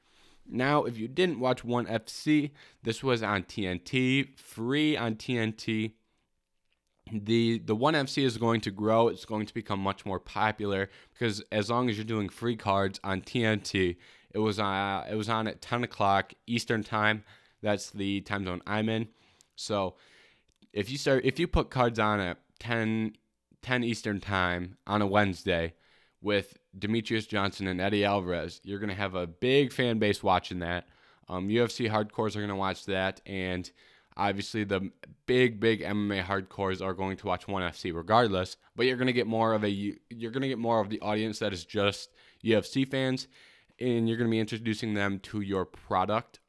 [0.48, 2.52] Now, if you didn't watch ONE FC,
[2.82, 5.92] this was on TNT, free on TNT.
[7.12, 9.06] The the ONE FC is going to grow.
[9.08, 12.98] It's going to become much more popular because as long as you're doing free cards
[13.04, 13.96] on TNT,
[14.32, 17.24] it was uh, it was on at 10 o'clock Eastern time.
[17.62, 19.08] That's the time zone I'm in.
[19.54, 19.94] So
[20.72, 23.16] if you start if you put cards on at 10
[23.62, 25.74] 10 Eastern time on a Wednesday,
[26.26, 28.60] with Demetrious Johnson and Eddie Alvarez.
[28.64, 30.88] You're to have a big fan base watching that.
[31.28, 33.70] Um, UFC hardcores are to watch that, and
[34.16, 34.90] obviously the
[35.26, 38.56] big, big MMA hardcores are going to watch ONE FC regardless.
[38.74, 41.52] But you're to get more of a you're to get more of the audience that
[41.52, 42.10] is just
[42.44, 43.28] UFC fans,
[43.78, 46.40] and you're going to be introducing them to your product.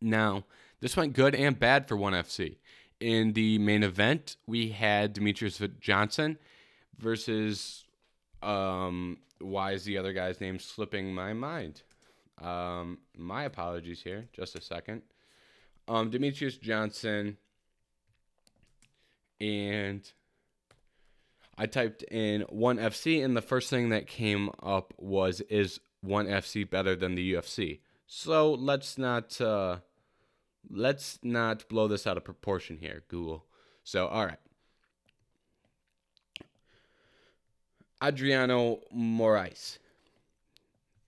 [0.00, 0.44] Now,
[0.80, 2.56] this went good and bad for ONE FC.
[3.00, 6.38] In the main event, we had Demetrious Johnson
[6.98, 7.84] versus
[8.42, 11.82] um, why is the other guy's name slipping my mind?
[12.40, 14.26] Um, my apologies here.
[14.32, 15.02] Just a second.
[15.88, 17.36] Um, Demetrious Johnson,
[19.40, 20.08] and
[21.58, 26.26] I typed in ONE FC, and the first thing that came up was is ONE
[26.26, 27.80] FC better than the UFC?
[28.06, 29.78] So let's not uh,
[30.70, 33.46] let's not blow this out of proportion here, Google.
[33.84, 34.38] So all right.
[38.02, 39.78] Adriano Moraes.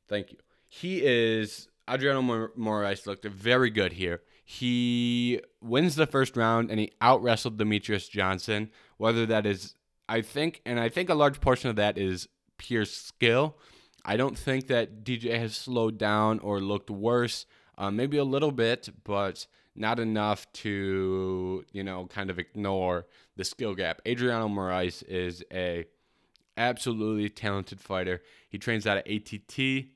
[0.08, 0.38] Thank you.
[0.68, 2.22] He is Adriano
[2.56, 4.22] Moraes looked very good here.
[4.44, 8.70] He wins the first round and he out wrestled Demetrious Johnson.
[8.96, 9.74] Whether that is,
[10.08, 12.28] I think, and I think a large portion of that is
[12.58, 13.56] pure skill.
[14.04, 17.46] I don't think that DJ has slowed down or looked worse.
[17.76, 23.44] Uh, maybe a little bit, but not enough to you know kind of ignore the
[23.44, 24.00] skill gap.
[24.06, 25.84] Adriano Moraes is a
[26.56, 28.22] absolutely talented fighter.
[28.48, 29.86] He trains out of ATT.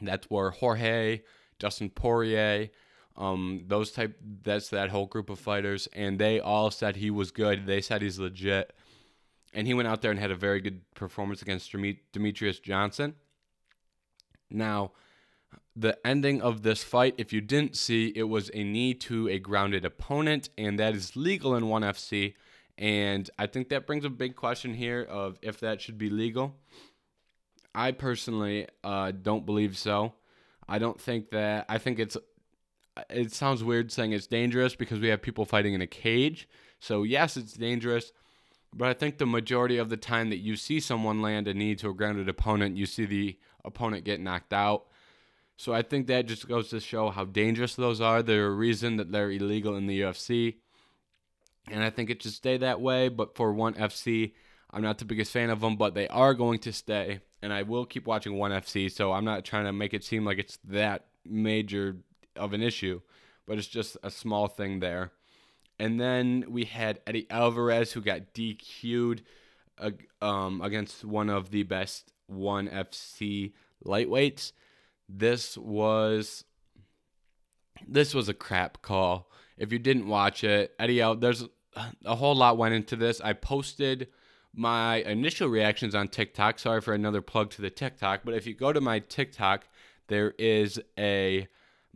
[0.00, 1.22] That's where Jorge,
[1.58, 2.68] Dustin Poirier,
[3.16, 7.30] um, those type that's that whole group of fighters, and they all said he was
[7.30, 7.66] good.
[7.66, 8.74] They said he's legit,
[9.56, 13.14] and he went out there and had a very good performance against Demetrious Johnson.
[14.50, 14.92] Now,
[15.74, 19.38] the ending of this fight, if you didn't see, it was a knee to a
[19.38, 22.34] grounded opponent, and that is legal in ONE FC.
[22.76, 26.54] And I think that brings a big question here of if that should be legal.
[27.74, 30.12] I personally uh, don't believe so.
[30.68, 31.64] I don't think that.
[31.68, 32.16] I think it's.
[33.08, 36.46] It sounds weird saying it's dangerous because we have people fighting in a cage.
[36.78, 38.12] So yes, it's dangerous.
[38.72, 41.74] But I think the majority of the time that you see someone land a knee
[41.76, 44.86] to a grounded opponent, you see the opponent get knocked out.
[45.56, 48.22] So I think that just goes to show how dangerous those are.
[48.22, 50.56] They're a reason that they're illegal in the UFC.
[51.70, 53.08] And I think it should stay that way.
[53.08, 54.34] But for ONE FC,
[54.70, 57.20] I'm not the biggest fan of them, but they are going to stay.
[57.40, 58.92] And I will keep watching ONE FC.
[58.92, 61.96] So I'm not trying to make it seem like it's that major
[62.36, 63.00] of an issue,
[63.46, 65.12] but it's just a small thing there.
[65.78, 69.22] And then we had Eddie Alvarez, who got DQ'd
[69.78, 69.90] uh,
[70.22, 73.52] um, against one of the best ONE FC
[73.84, 74.52] lightweights.
[75.08, 76.44] This was
[77.86, 79.30] this was a crap call.
[79.58, 81.44] If you didn't watch it, Eddie out there's
[82.04, 83.20] a whole lot went into this.
[83.20, 84.08] I posted
[84.54, 86.58] my initial reactions on TikTok.
[86.58, 89.66] Sorry for another plug to the TikTok, but if you go to my TikTok,
[90.08, 91.46] there is a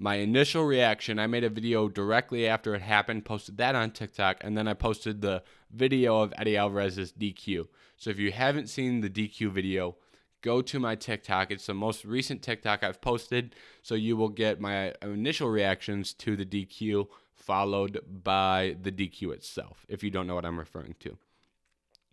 [0.00, 1.18] my initial reaction.
[1.18, 4.72] I made a video directly after it happened, posted that on TikTok, and then I
[4.72, 7.68] posted the video of Eddie Alvarez's DQ.
[7.98, 9.96] So if you haven't seen the DQ video,
[10.40, 11.50] go to my TikTok.
[11.50, 16.34] It's the most recent TikTok I've posted, so you will get my initial reactions to
[16.34, 21.18] the DQ followed by the DQ itself, if you don't know what I'm referring to.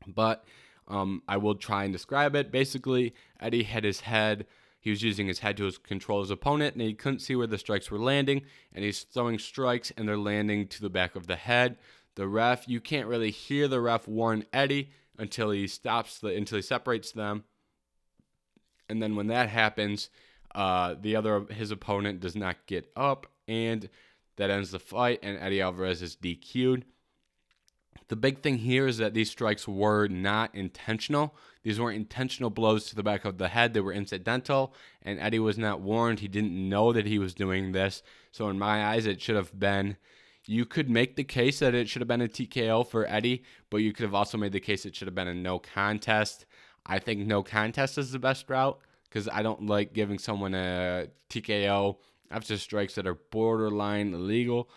[0.06, 0.44] But
[0.90, 2.52] um, I will try and describe it.
[2.52, 4.46] Basically, Eddie had his head.
[4.80, 7.58] He was using his head to control his opponent, and he couldn't see where the
[7.58, 8.44] strikes were landing.
[8.74, 11.78] And he's throwing strikes, and they're landing to the back of the head.
[12.16, 16.58] The ref, you can't really hear the ref warn Eddie until he stops the until
[16.58, 17.44] he separates them
[18.90, 20.10] and then when that happens,
[20.56, 23.90] uh, the other his opponent does not get up, and
[24.38, 25.20] that ends the fight.
[25.24, 26.86] And Eddie Alvarez is DQ'd.
[28.10, 31.36] The big thing here is that these strikes were not intentional.
[31.64, 33.74] These weren't intentional blows to the back of the head.
[33.74, 36.22] They were incidental, and Eddie was not warned.
[36.22, 38.04] He didn't know that he was doing this.
[38.32, 39.98] So, in my eyes, it should have been.
[40.46, 43.78] You could make the case that it should have been a TKO for Eddie, but
[43.78, 46.46] you could have also made the case it should have been a no contest.
[46.86, 51.08] I think no contest is the best route because I don't like giving someone a
[51.30, 51.98] TKO
[52.32, 54.70] after strikes that are borderline illegal.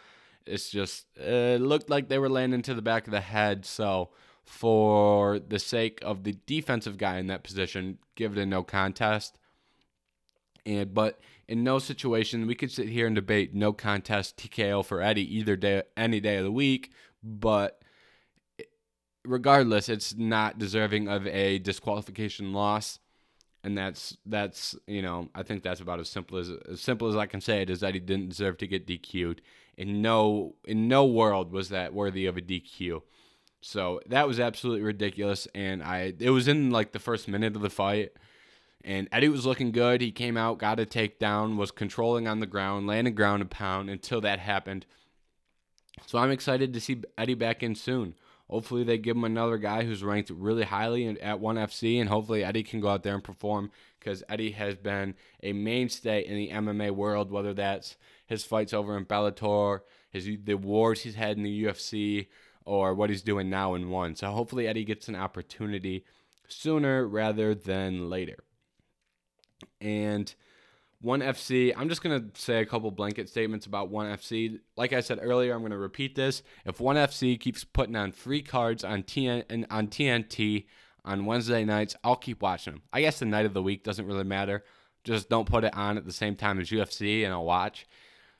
[0.46, 3.64] It's just it looked like they were landing to the back of the head.
[3.64, 4.10] So
[4.44, 9.38] for the sake of the defensive guy in that position, give it a no contest.
[10.66, 15.00] And but in no situation we could sit here and debate no contest TKO for
[15.00, 17.80] Eddie either day any day of the week, but
[19.24, 22.98] regardless, it's not deserving of a disqualification loss.
[23.62, 27.16] And that's that's you know I think that's about as simple as as simple as
[27.16, 29.42] I can say it is that he didn't deserve to get DQ'd.
[29.76, 33.02] In no in no world was that worthy of a DQ.
[33.60, 35.46] So that was absolutely ridiculous.
[35.54, 38.12] And I it was in like the first minute of the fight.
[38.82, 40.00] And Eddie was looking good.
[40.00, 43.90] He came out, got a takedown, was controlling on the ground, landing ground and pound
[43.90, 44.86] until that happened.
[46.06, 48.14] So I'm excited to see Eddie back in soon.
[48.50, 52.42] Hopefully, they give him another guy who's ranked really highly at ONE FC, and hopefully,
[52.42, 56.50] Eddie can go out there and perform because Eddie has been a mainstay in the
[56.50, 61.44] MMA world, whether that's his fights over in Bellator, his the wars he's had in
[61.44, 62.26] the UFC,
[62.64, 64.16] or what he's doing now in ONE.
[64.16, 66.04] So, hopefully, Eddie gets an opportunity
[66.48, 68.42] sooner rather than later.
[69.80, 70.34] And
[71.02, 74.60] ONE FC, I'm just going to say a couple blanket statements about ONE FC.
[74.76, 76.42] Like I said earlier, I'm going to repeat this.
[76.66, 80.66] If ONE FC keeps putting on free cards on, TN, on TNT
[81.04, 82.82] on Wednesday nights, I'll keep watching them.
[82.92, 84.62] I guess the night of the week doesn't really matter.
[85.02, 87.86] Just don't put it on at the same time as UFC and I'll watch.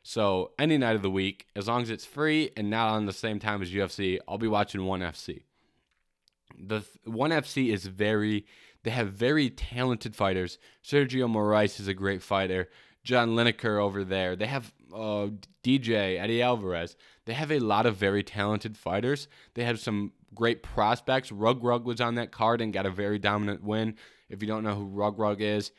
[0.03, 3.13] So, any night of the week, as long as it's free and not on the
[3.13, 5.45] same time as UFC, I'll be watching ONE FC.
[6.59, 8.47] The ONE FC is very
[8.83, 10.59] they have very talented fighters.
[10.85, 12.69] Sergio Moraes is a great fighter.
[13.05, 14.37] John Lineker over there.
[14.37, 15.29] They have uh,
[15.63, 16.97] DJ, Eddie Alvarez.
[17.25, 19.29] They have a lot of very talented fighters.
[19.55, 21.31] They have some great prospects.
[21.31, 23.97] Reug Reug was on that card and got a very dominant win.
[24.29, 25.73] If you don't know who Reug Reug is,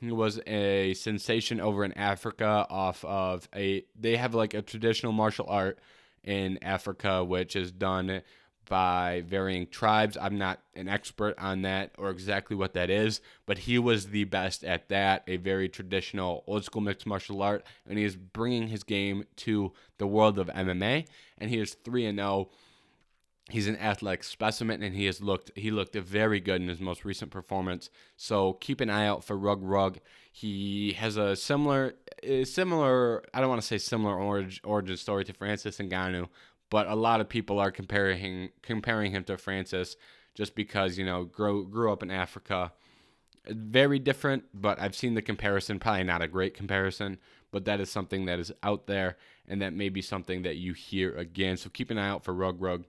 [0.00, 5.12] He was a sensation over in Africa off of a they have like a traditional
[5.12, 5.78] martial art
[6.22, 8.22] in Africa which is done
[8.68, 10.16] by varying tribes.
[10.20, 14.24] I'm not an expert on that or exactly what that is, but he was the
[14.24, 18.68] best at that, a very traditional old school mixed martial art, and he is bringing
[18.68, 21.06] his game to the world of MMA,
[21.38, 22.48] and he is 3 and 0
[23.50, 27.04] he's an athletic specimen and he has looked he looked very good in his most
[27.04, 27.90] recent performance.
[28.16, 29.98] So keep an eye out for Reug Reug.
[30.32, 31.94] He has a similar
[32.44, 34.18] similar i don't want to say similar
[34.64, 36.28] origin, story to francis Ngannou,
[36.74, 39.96] but a lot of people are comparing comparing him to francis
[40.34, 42.72] just because you know grew, grew up in africa.
[43.46, 47.18] Very different but i've seen the comparison probably not a great comparison
[47.54, 49.16] but that is something that is out there
[49.46, 51.56] and that may be something that you hear again.
[51.56, 52.84] So keep an eye out for Reug Reug.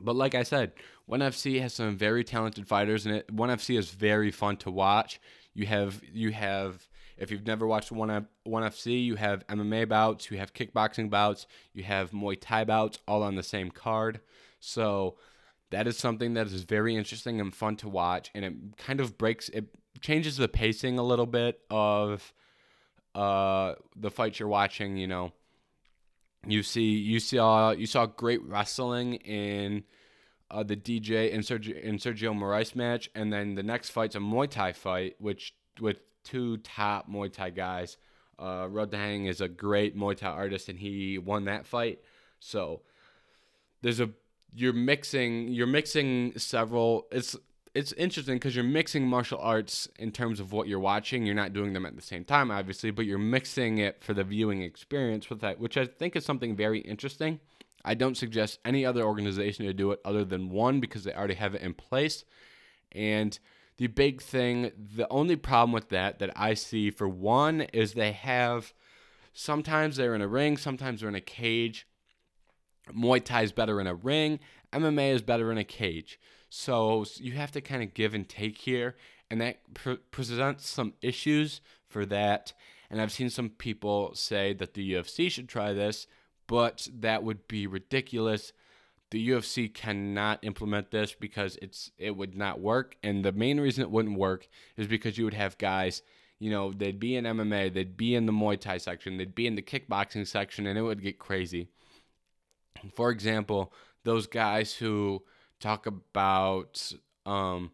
[0.00, 0.72] But like I said,
[1.08, 3.32] ONE FC has some very talented fighters, and it.
[3.32, 5.20] ONE FC is very fun to watch.
[5.52, 10.30] You have you have if you've never watched one ONE FC, you have MMA bouts,
[10.30, 14.20] you have kickboxing bouts, you have Muay Thai bouts, all on the same card.
[14.60, 15.16] So
[15.70, 19.18] that is something that is very interesting and fun to watch, and it kind of
[19.18, 19.66] breaks it
[20.00, 22.34] changes the pacing a little bit of
[23.14, 24.96] uh, the fights you're watching.
[24.96, 25.32] You know
[26.46, 29.84] you see, you saw, you saw great wrestling in
[30.50, 34.18] uh, the DJ and Sergio, and Sergio Moraes match, and then the next fight's a
[34.20, 37.96] Muay Thai fight, which with two top Muay Thai guys.
[38.38, 42.00] Uh, Rod Rodtang is a great Muay Thai artist, and he won that fight.
[42.40, 42.82] So
[43.82, 44.10] there's a
[44.54, 47.06] you're mixing you're mixing several.
[47.10, 47.36] It's
[47.74, 51.26] it's interesting because you're mixing martial arts in terms of what you're watching.
[51.26, 54.24] You're not doing them at the same time, obviously, but you're mixing it for the
[54.24, 57.38] viewing experience with that, which I think is something very interesting.
[57.84, 61.34] I don't suggest any other organization to do it other than one because they already
[61.34, 62.24] have it in place.
[62.92, 63.38] And
[63.78, 68.12] the big thing, the only problem with that that I see for one is they
[68.12, 68.72] have
[69.32, 71.86] sometimes they're in a ring, sometimes they're in a cage.
[72.96, 74.38] Muay Thai is better in a ring,
[74.72, 76.18] MMA is better in a cage.
[76.48, 78.96] So you have to kind of give and take here,
[79.30, 82.52] and that pre- presents some issues for that.
[82.88, 86.06] And I've seen some people say that the UFC should try this,
[86.46, 88.52] but that would be ridiculous.
[89.10, 92.96] The UFC cannot implement this because it's it would not work.
[93.02, 96.02] And the main reason it wouldn't work is because you would have guys,
[96.38, 99.46] you know, they'd be in MMA, they'd be in the Muay Thai section, they'd be
[99.46, 101.68] in the kickboxing section, and it would get crazy.
[102.94, 103.72] For example,
[104.04, 105.22] those guys who
[105.60, 106.92] talk about
[107.24, 107.70] um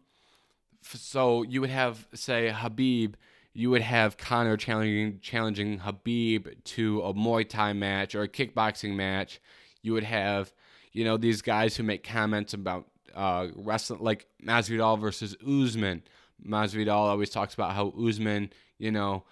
[0.81, 3.15] so you would have say Khabib
[3.53, 8.95] you would have Conor challenging challenging Khabib to a Muay Thai match or a kickboxing
[8.95, 9.39] match.
[9.83, 10.53] You would have,
[10.93, 16.03] you know, these guys who make comments about uh, wrestling, like Masvidal versus Usman.
[16.45, 19.23] Masvidal always talks about how Usman, you know,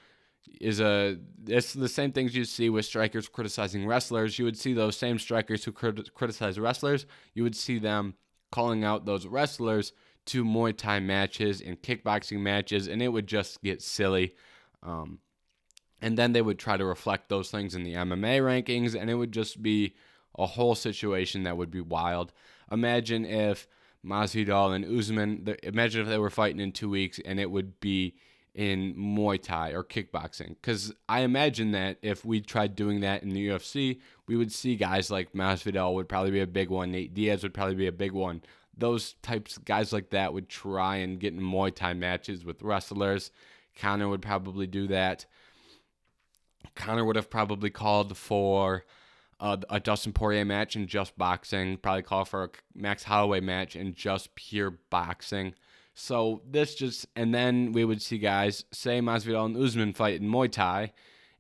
[0.59, 4.38] is a it's the same things you see with strikers criticizing wrestlers.
[4.39, 7.05] You would see those same strikers who crit- criticize wrestlers.
[7.34, 8.16] You would see them
[8.51, 9.93] calling out those wrestlers
[10.26, 14.36] to Muay Thai matches and kickboxing matches, and it would just get silly.
[14.84, 15.20] Um,
[16.01, 19.16] and then they would try to reflect those things in the MMA rankings, and it
[19.16, 19.95] would just be
[20.38, 22.32] a whole situation that would be wild.
[22.72, 23.68] Imagine if
[24.06, 28.16] Masvidal and Usman, imagine if they were fighting in two weeks, and it would be
[28.54, 30.50] in Muay Thai or kickboxing.
[30.50, 34.76] Because I imagine that if we tried doing that in the UFC, we would see
[34.76, 36.92] guys like Masvidal would probably be a big one.
[36.92, 38.42] Nate Diaz would probably be a big one.
[38.78, 43.32] Those types guys like that would try and get in Muay Thai matches with wrestlers.
[43.78, 45.26] Conor would probably do that.
[46.76, 48.86] Conor would have probably called for
[49.42, 51.78] uh, a Dustin Poirier match and just boxing.
[51.78, 55.56] Probably call for a Max Holloway match and just pure boxing.
[55.94, 60.30] So this just, and then we would see guys say Masvidal and Usman fight in
[60.30, 60.94] Muay Thai,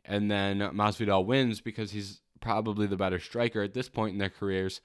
[0.03, 4.29] and then Masvidal wins because he's probably the better striker at this point in their
[4.29, 4.81] careers.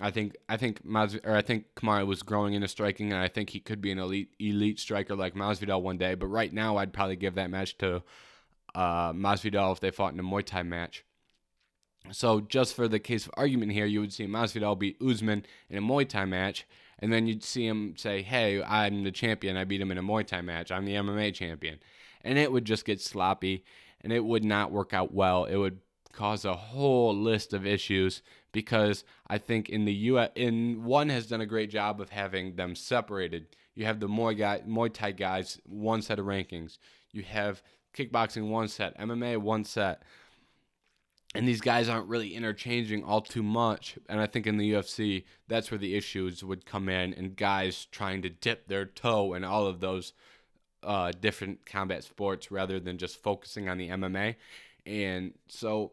[0.00, 3.28] I think I think Mas, or I think Kamaru was growing into striking, and I
[3.28, 6.14] think he could be an elite elite striker like Masvidal one day.
[6.14, 8.02] But right now, I'd probably give that match to
[8.74, 11.04] uh, Masvidal if they fought in a Muay Thai match.
[12.12, 15.78] So just for the case of argument here, you would see Masvidal beat Usman in
[15.78, 16.66] a Muay Thai match,
[16.98, 19.56] and then you'd see him say, "Hey, I'm the champion.
[19.56, 20.70] I beat him in a Muay Thai match.
[20.70, 21.80] I'm the MMA champion,"
[22.22, 23.64] and it would just get sloppy,
[24.00, 25.44] and it would not work out well.
[25.44, 25.80] It would
[26.12, 31.26] cause a whole list of issues because I think in the U in one has
[31.26, 33.46] done a great job of having them separated.
[33.74, 36.78] You have the Muay guy, Muay Thai guys, one set of rankings.
[37.10, 37.62] You have
[37.94, 40.02] kickboxing one set, MMA one set
[41.34, 43.98] and these guys aren't really interchanging all too much.
[44.08, 47.86] And I think in the UFC, that's where the issues would come in, and guys
[47.90, 50.12] trying to dip their toe in all of those
[50.84, 54.36] uh, different combat sports rather than just focusing on the MMA.
[54.86, 55.92] And so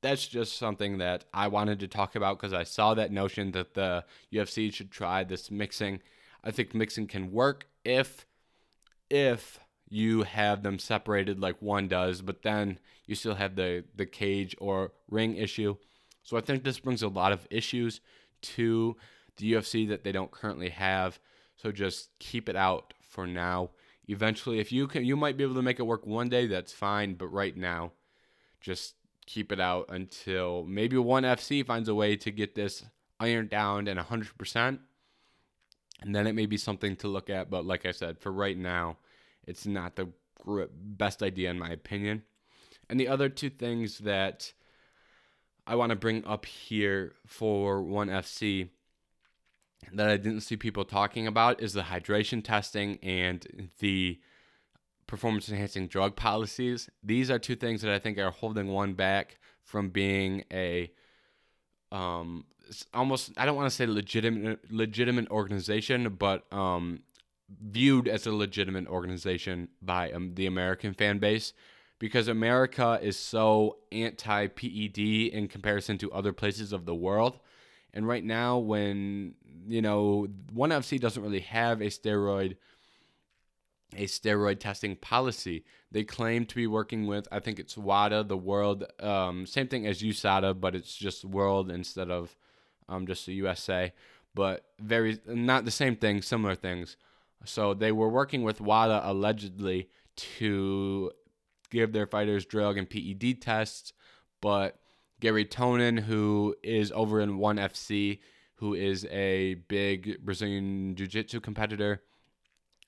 [0.00, 3.74] that's just something that I wanted to talk about because I saw that notion that
[3.74, 6.00] the UFC should try this mixing.
[6.42, 8.26] I think mixing can work if
[9.08, 9.60] if
[9.92, 14.56] you have them separated like one does, but then you still have the the cage
[14.58, 15.76] or ring issue.
[16.22, 18.00] So I think this brings a lot of issues
[18.42, 18.96] to
[19.36, 21.18] the UFC that they don't currently have.
[21.56, 23.70] So just keep it out for now.
[24.08, 26.46] Eventually, if you can, you might be able to make it work one day.
[26.46, 27.92] That's fine, but right now,
[28.60, 28.94] just
[29.26, 32.84] keep it out until maybe ONE FC finds a way to get this
[33.20, 34.78] ironed down and 100%.
[36.00, 37.50] And then it may be something to look at.
[37.50, 38.96] But like I said, for right now,
[39.46, 40.08] it's not the
[40.74, 42.22] best idea, in my opinion.
[42.88, 44.52] And the other two things that
[45.66, 48.68] I want to bring up here for ONE FC
[49.92, 54.20] that I didn't see people talking about is the hydration testing and the
[55.06, 56.88] performance enhancing drug policies.
[57.02, 60.90] These are two things that I think are holding one back from being a
[61.90, 62.44] um
[62.94, 67.00] almost I don't want to say legitimate legitimate organization, but um
[67.60, 71.52] viewed as a legitimate organization by um, the American fan base
[71.98, 77.38] because America is so anti PED in comparison to other places of the world.
[77.94, 79.34] And right now, when
[79.68, 82.56] you know, ONE FC doesn't really have a steroid
[83.94, 85.64] a steroid testing policy.
[85.90, 89.86] They claim to be working with, I think it's WADA, the world, um, same thing
[89.86, 92.34] as USADA, but it's just world instead of
[92.88, 93.92] um, just the USA.
[94.34, 96.96] But very, not the same thing, similar things.
[97.44, 101.10] So they were working with WADA allegedly to
[101.70, 103.92] give their fighters drug and PED tests,
[104.40, 104.78] but
[105.20, 108.18] Garry Tonon, who is over in ONE FC,
[108.56, 112.02] who is a big Brazilian Jiu Jitsu competitor,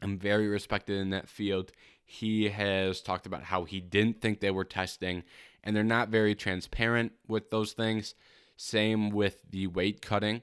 [0.02, 1.72] I'm very respected in that field.
[2.04, 5.24] He has talked about how he didn't think they were testing,
[5.62, 8.14] and they're not very transparent with those things.
[8.56, 10.42] Same with the weight cutting.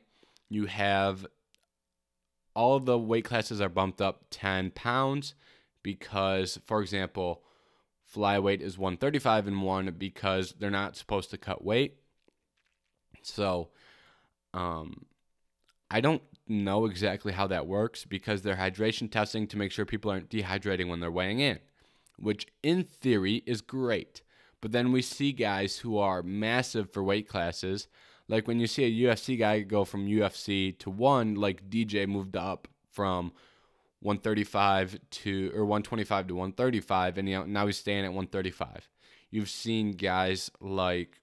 [0.50, 1.26] You have
[2.56, 5.36] all the weight classes are bumped up 10 pounds
[5.84, 7.44] because, for example,
[8.14, 11.98] flyweight is 135 and 1 because they're not supposed to cut weight.
[13.22, 13.70] So,
[14.54, 15.06] um,
[15.90, 20.12] I don't know exactly how that works because they're hydration testing to make sure people
[20.12, 21.60] aren't dehydrating when they're weighing in,
[22.18, 24.22] which in theory is great.
[24.60, 27.88] But then we see guys who are massive for weight classes
[28.32, 32.38] like when you see a UFC guy go from UFC to one, like DJ moved
[32.38, 33.34] up from
[34.00, 38.90] 135 to or 125 to 135, and now he's staying at 135.
[39.32, 41.20] You've seen guys like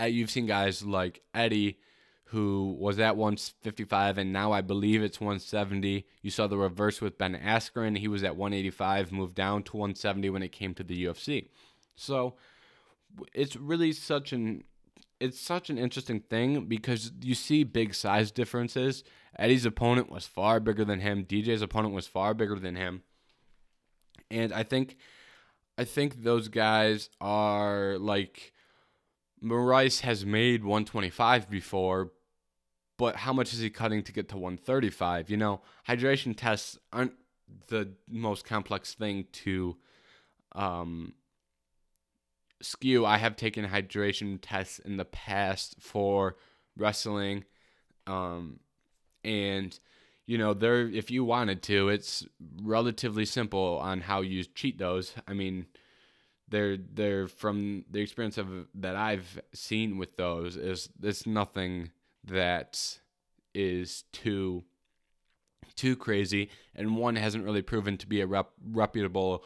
[0.00, 1.78] uh, you've seen guys like Eddie
[2.24, 6.06] who was at 155 and now I believe it's 170.
[6.22, 7.98] You saw the reverse with Ben Askren.
[7.98, 11.48] He was at 185, moved down to 170 when it came to the UFC.
[11.96, 12.36] So
[13.34, 14.62] it's really such an
[15.20, 19.04] it's such an interesting thing because you see big size differences.
[19.38, 21.24] Eddie's opponent was far bigger than him.
[21.24, 23.02] DJ's opponent was far bigger than him.
[24.30, 24.96] And I think
[25.76, 28.52] I think those guys are like
[29.42, 32.12] Moraes has made 125 before,
[32.98, 35.30] but how much is he cutting to get to 135?
[35.30, 37.14] You know, hydration tests aren't
[37.68, 39.76] the most complex thing to
[40.52, 41.14] um,
[42.62, 43.06] skew.
[43.06, 46.36] I have taken hydration tests in the past for
[46.76, 47.44] wrestling,
[48.06, 48.60] um,
[49.24, 49.78] and
[50.26, 52.26] you know, there if you wanted to, it's
[52.62, 55.12] relatively simple on how you cheat those.
[55.26, 55.66] I mean,
[56.48, 61.90] they're they're from the experience of that I've seen with those is it's nothing
[62.24, 62.98] that
[63.54, 64.64] is too
[65.76, 69.44] too crazy, and one hasn't really proven to be a rep, reputable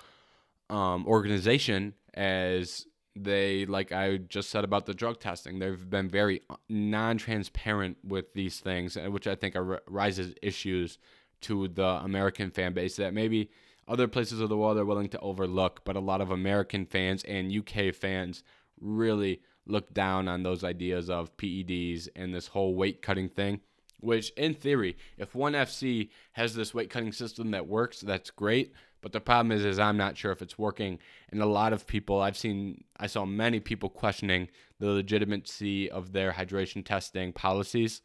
[0.68, 2.86] um, organization as
[3.16, 8.32] they like i just said about the drug testing they've been very uh, non-transparent with
[8.34, 10.98] these things uh, which i think are, raises issues
[11.40, 13.50] to the american fan base that maybe
[13.86, 17.22] other places of the world are willing to overlook but a lot of american fans
[17.24, 18.42] and uk fans
[18.80, 23.60] really look down on those ideas of peds and this whole weight cutting thing
[24.00, 28.72] which in theory if ONE FC has this weight cutting system that works that's great
[29.04, 30.98] but the problem is, is I'm not sure if it's working.
[31.30, 34.48] And a lot of people I've seen, I saw many people questioning
[34.80, 38.00] the legitimacy of their hydration testing policies.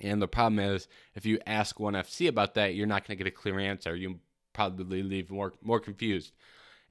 [0.00, 3.22] And the problem is, if you ask ONE FC about that, you're not going to
[3.22, 3.94] get a clear answer.
[3.94, 4.20] You
[4.54, 6.32] probably leave more more confused.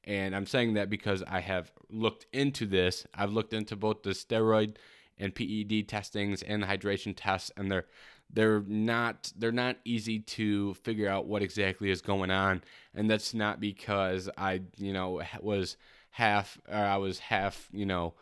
[0.03, 3.07] And I'm saying that because I have looked into this.
[3.15, 4.75] I've looked into both the steroid
[5.17, 7.87] and PED testings and the hydration tests, and they're
[8.31, 12.61] they're not they're not easy to figure out what exactly is going on.
[12.93, 15.77] And that's not because I you know was
[16.11, 18.13] half or I was half you know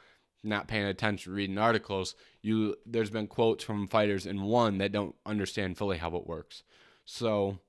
[0.43, 2.15] not paying attention reading articles.
[2.41, 6.63] You there's been quotes from fighters in one that don't understand fully how it works.
[7.05, 7.59] So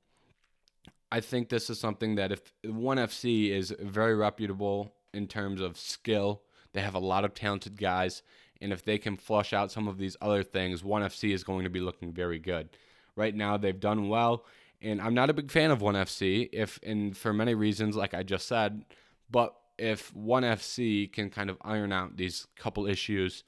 [1.11, 5.76] I think this is something that if one FC is very reputable in terms of
[5.76, 6.43] skill.
[6.72, 8.22] They have a lot of talented guys
[8.61, 11.71] and if they can flush out some of these other things, 1FC is going to
[11.71, 12.71] be looking very good.
[13.17, 14.45] Right now, they've done well,
[14.81, 18.23] and I'm not a big fan of 1FC, if and for many reasons, like I
[18.23, 18.85] just said.
[19.31, 23.45] But if 1FC can kind of iron out these couple issues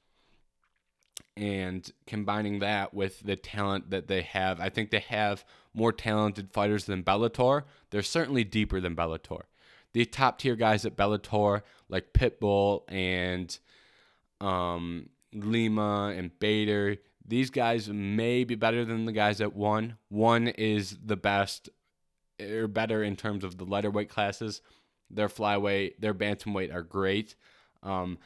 [1.36, 6.52] and combining that with the talent that they have, I think they have more talented
[6.52, 7.64] fighters than Bellator.
[7.90, 9.42] They're certainly deeper than Bellator.
[9.92, 13.58] The top tier guys at Bellator, like Pitbull and
[14.40, 16.96] um, Lima and Bader.
[17.26, 19.96] These guys may be better than the guys at one.
[20.08, 21.68] One is the best
[22.40, 24.62] or better in terms of the lighter weight classes.
[25.10, 27.34] Their flyweight, their bantamweight are great.
[27.82, 28.18] Um,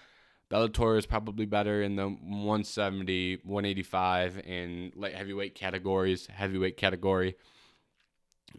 [0.51, 7.37] Bellator is probably better in the 170, 185, and light heavyweight categories, heavyweight category.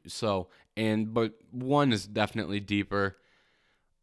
[0.08, 3.18] So, and but one is definitely deeper.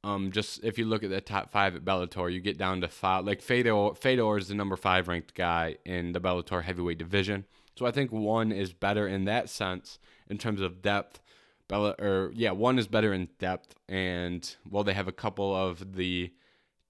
[0.05, 2.89] Um, just if you look at the top five at Bellator, you get down to
[2.89, 3.25] five.
[3.25, 7.45] Like Fedor, Fedor is the number five ranked guy in the Bellator heavyweight division.
[7.77, 9.99] So I think one is better in that sense
[10.29, 11.21] in terms of depth.
[11.69, 15.95] Bella, or yeah, one is better in depth, and well, they have a couple of
[15.95, 16.33] the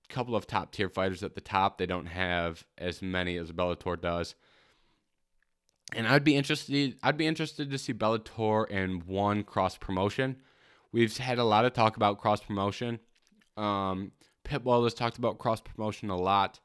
[0.09, 1.79] couple of top tier fighters at the top.
[1.79, 4.35] They don't have as many as Bellator does.
[5.95, 6.97] And I'd be interested.
[7.03, 10.37] I'd be interested to see Bellator and one cross promotion.
[10.93, 13.01] We've had a lot of talk about cross promotion.
[13.57, 14.13] Um,
[14.45, 16.61] Pitbull has talked about cross promotion a lot.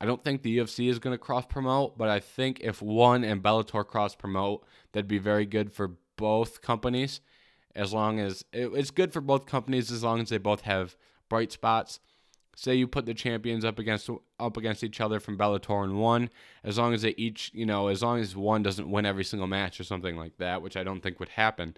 [0.00, 3.22] I don't think the UFC is going to cross promote, but I think if one
[3.22, 7.20] and Bellator cross promote, that'd be very good for both companies.
[7.74, 10.96] As long as it, it's good for both companies, as long as they both have
[11.28, 12.00] bright spots.
[12.54, 16.28] Say you put the champions up against up against each other from Bellator and one,
[16.64, 19.46] as long as they each, you know, as long as one doesn't win every single
[19.46, 21.76] match or something like that, which I don't think would happen.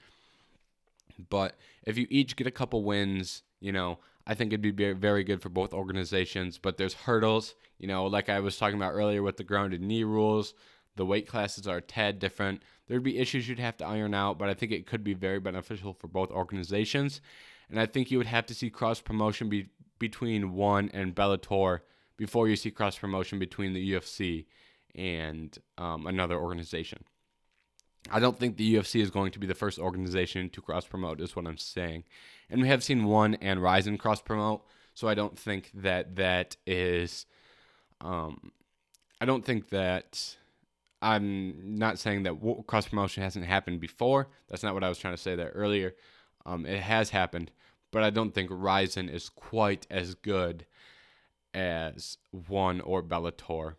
[1.31, 5.25] But if you each get a couple wins, you know, I think it'd be very
[5.25, 6.59] good for both organizations.
[6.59, 10.05] But there's hurdles, you know, like I was talking about earlier with the grounded knee
[10.05, 10.55] rules.
[10.97, 12.63] The weight classes are a tad different.
[12.87, 15.41] There'd be issues you'd have to iron out, but I think it could be very
[15.41, 17.21] beneficial for both organizations.
[17.69, 21.81] And I think you would have to see cross promotion be, between one and Bellator
[22.17, 24.47] before you see cross promotion between the UFC
[24.95, 27.05] and um, another organization.
[28.11, 31.21] I don't think the UFC is going to be the first organization to cross promote,
[31.21, 32.05] is what I'm saying.
[32.51, 36.57] And we have seen one and Rizin cross promote, so I don't think that that
[36.67, 37.27] is.
[38.01, 38.53] Um,
[39.21, 40.37] I don't think that.
[41.01, 44.29] I'm not saying that cross promotion hasn't happened before.
[44.49, 45.95] That's not what I was trying to say there earlier.
[46.47, 47.51] Um, it has happened,
[47.91, 50.65] but I don't think Rizin is quite as good
[51.53, 53.75] as one or Bellator.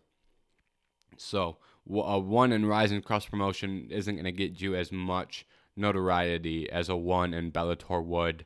[1.16, 5.46] So a one and Rizin cross promotion isn't going to get you as much
[5.76, 8.44] notoriety as a one and Bellator would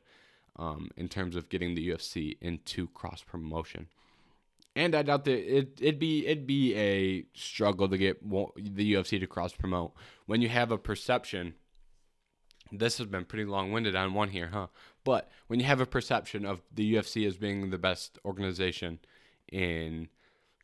[0.57, 3.87] um, in terms of getting the UFC into cross promotion.
[4.75, 9.19] And I doubt that it it'd be it'd be a struggle to get the UFC
[9.19, 9.93] to cross promote
[10.27, 11.55] when you have a perception.
[12.71, 14.67] This has been pretty long winded on one here, huh?
[15.03, 18.99] But when you have a perception of the UFC as being the best organization
[19.51, 20.07] in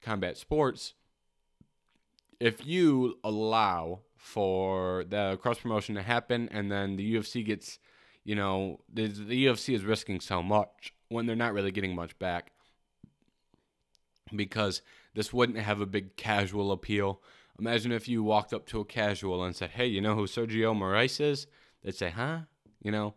[0.01, 0.93] combat sports,
[2.39, 7.79] if you allow for the cross promotion to happen and then the UFC gets,
[8.23, 12.17] you know, the, the UFC is risking so much when they're not really getting much
[12.19, 12.51] back
[14.35, 14.81] because
[15.13, 17.21] this wouldn't have a big casual appeal.
[17.59, 20.75] Imagine if you walked up to a casual and said, "Hey, you know who Sergio
[20.75, 21.47] Moraes is?"
[21.83, 22.41] They'd say, "Huh?"
[22.83, 23.15] You know.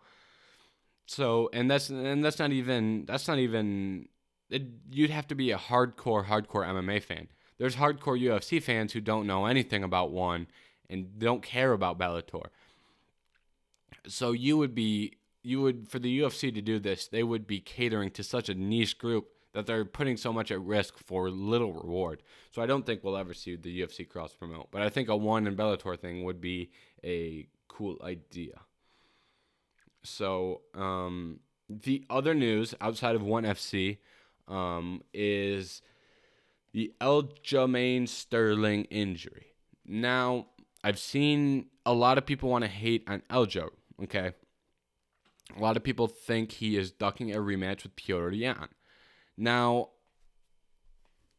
[1.07, 4.09] So, and that's and that's not even that's not even
[4.49, 7.29] it, you'd have to be a hardcore hardcore MMA fan
[7.61, 10.47] there's hardcore UFC fans who don't know anything about one
[10.89, 12.47] and don't care about Bellator.
[14.07, 17.61] So you would be you would for the UFC to do this, they would be
[17.61, 21.75] catering to such a niche group that they're putting so much at risk for little
[21.75, 22.23] reward.
[22.51, 25.17] So I don't think we'll ever see the UFC cross promote, but I think a
[25.17, 26.71] one in Bellator thing would be
[27.05, 28.61] a cool idea.
[30.03, 33.99] So um, the other news outside of one FC
[34.49, 35.83] um, is
[36.73, 39.55] the Aljamain Sterling injury.
[39.85, 40.47] Now,
[40.85, 43.71] I've seen a lot of people want to hate on Aljo,
[44.05, 44.33] okay?
[45.57, 48.69] A lot of people think he is ducking a rematch with Petr Yan.
[49.37, 49.89] Now,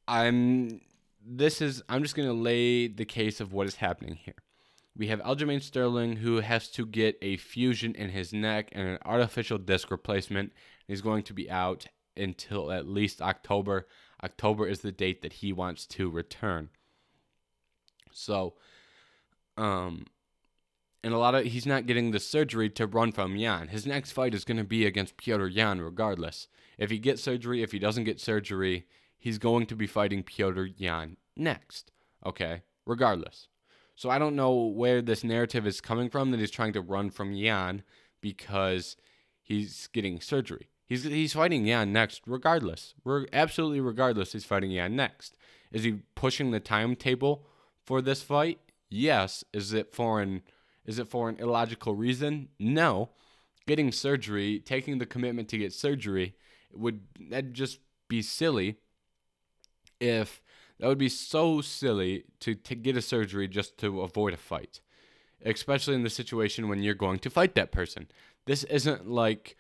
[0.08, 0.82] I'm
[1.26, 4.36] this is I'm just going to lay the case of what is happening here.
[4.98, 8.98] we have Aljamain Sterling who has to get a fusion in his neck and an
[9.06, 10.52] artificial disc replacement.
[10.88, 11.86] He's going to be out
[12.18, 13.88] until at least October.
[14.24, 16.70] October is the date that he wants to return.
[18.12, 18.54] So,
[19.58, 20.06] um,
[21.04, 23.70] and a lot of he's not getting the surgery to run from Yan.
[23.70, 26.48] His next fight is going to be against Piotr Yan, regardless.
[26.78, 28.86] If he gets surgery, if he doesn't get surgery,
[29.18, 31.92] he's going to be fighting Piotr Yan next.
[32.26, 33.48] Okay, regardless.
[33.96, 37.10] So I don't know where this narrative is coming from that he's trying to run
[37.12, 37.84] from Yan
[38.20, 38.96] because
[39.42, 40.71] he's getting surgery.
[40.92, 42.96] He's he's fighting Yan next, regardless.
[43.06, 44.34] We're absolutely regardless.
[44.34, 45.38] He's fighting Yan next.
[45.72, 47.46] Is he pushing the timetable
[47.86, 48.60] for this fight?
[48.90, 49.46] Yes.
[49.54, 50.42] Is it for an
[50.86, 52.50] is it for an illogical reason?
[52.60, 53.12] No.
[53.66, 56.36] Getting surgery, taking the commitment to get surgery,
[56.74, 57.80] would that just
[58.10, 58.76] be silly
[60.02, 60.42] if
[60.78, 64.82] that would be so silly to, to get a surgery just to avoid a fight,
[65.46, 68.10] especially in the situation when you're going to fight that person.
[68.46, 69.56] This isn't like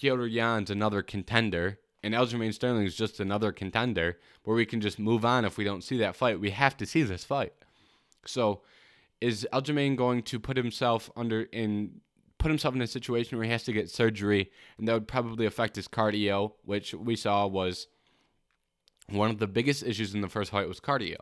[0.00, 4.98] Piotr Yan's another contender and Aljamain Sterling is just another contender where we can just
[4.98, 6.38] move on if we don't see that fight.
[6.38, 7.54] We have to see this fight.
[8.26, 8.60] So,
[9.20, 12.00] is Aljamain going to put himself under in
[12.38, 15.46] put himself in a situation where he has to get surgery and that would probably
[15.46, 17.86] affect his cardio, which we saw was
[19.08, 21.16] one of the biggest issues in the first fight was cardio.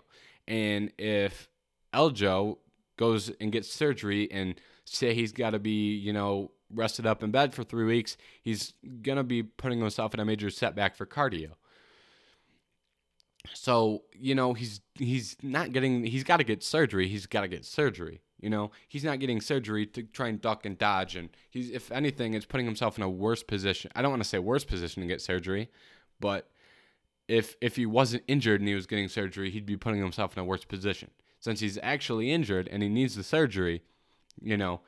[0.48, 1.48] And if
[1.94, 2.58] Aljo
[2.96, 7.30] goes and gets surgery and say he's got to be, you know, rested up in
[7.30, 11.06] bed for three weeks, he's going to be putting himself in a major setback for
[11.06, 11.50] cardio.
[13.52, 17.08] So, you know, he's he's not getting he's got to get surgery.
[17.08, 18.22] He's got to get surgery.
[18.40, 21.92] You know, he's not getting surgery to try and duck and dodge and he's if
[21.92, 23.90] anything it's putting himself in a worse position.
[23.94, 25.70] I don't want to say worse position to get surgery,
[26.20, 26.50] but
[27.28, 30.40] if if he wasn't injured and he was getting surgery, he'd be putting himself in
[30.40, 31.10] a worse position.
[31.40, 33.82] Since he's actually injured and he needs the surgery,
[34.40, 34.80] you know,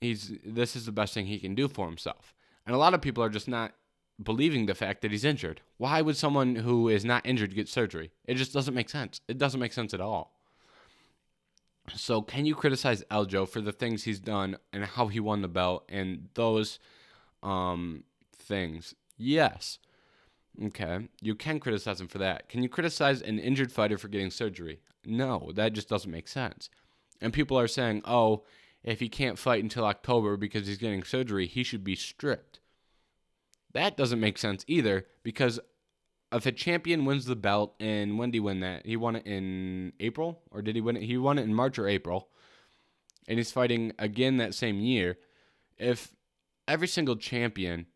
[0.00, 2.34] he's this is the best thing he can do for himself.
[2.66, 3.72] And a lot of people are just not
[4.22, 5.60] believing the fact that he's injured.
[5.78, 8.10] Why would someone who is not injured get surgery?
[8.26, 9.20] It just doesn't make sense.
[9.28, 10.34] It doesn't make sense at all.
[11.96, 15.48] So, can you criticize Aljo for the things he's done and how he won the
[15.48, 16.78] belt and those
[17.42, 18.04] um,
[18.36, 18.94] things?
[19.16, 19.78] Yes.
[20.62, 21.08] Okay.
[21.20, 22.48] You can criticize him for that.
[22.48, 24.80] Can you criticize an injured fighter for getting surgery?
[25.04, 26.68] No, that just doesn't make sense.
[27.20, 28.44] And people are saying, oh,
[28.82, 32.60] if he can't fight until October because he's getting surgery, he should be stripped.
[33.72, 35.60] That doesn't make sense either because
[36.32, 38.86] if a champion wins the belt, and when did he win that?
[38.86, 40.40] He won it in April?
[40.50, 41.02] Or did he win it?
[41.02, 42.28] He won it in March or April.
[43.28, 45.18] And he's fighting again that same year.
[45.76, 46.14] If
[46.66, 47.86] every single champion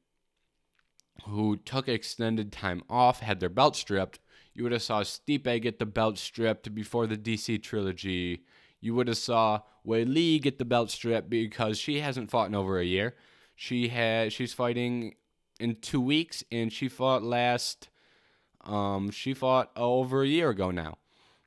[1.26, 4.18] who took extended time off had their belt stripped.
[4.52, 8.44] You would have saw Stipe get the belt stripped before the DC trilogy.
[8.84, 12.78] You would have saw Weili get the belt stripped because she hasn't fought in over
[12.78, 13.14] a year.
[13.56, 15.14] She had she's fighting
[15.58, 17.88] in two weeks, and she fought last.
[18.60, 20.98] Um, she fought over a year ago now.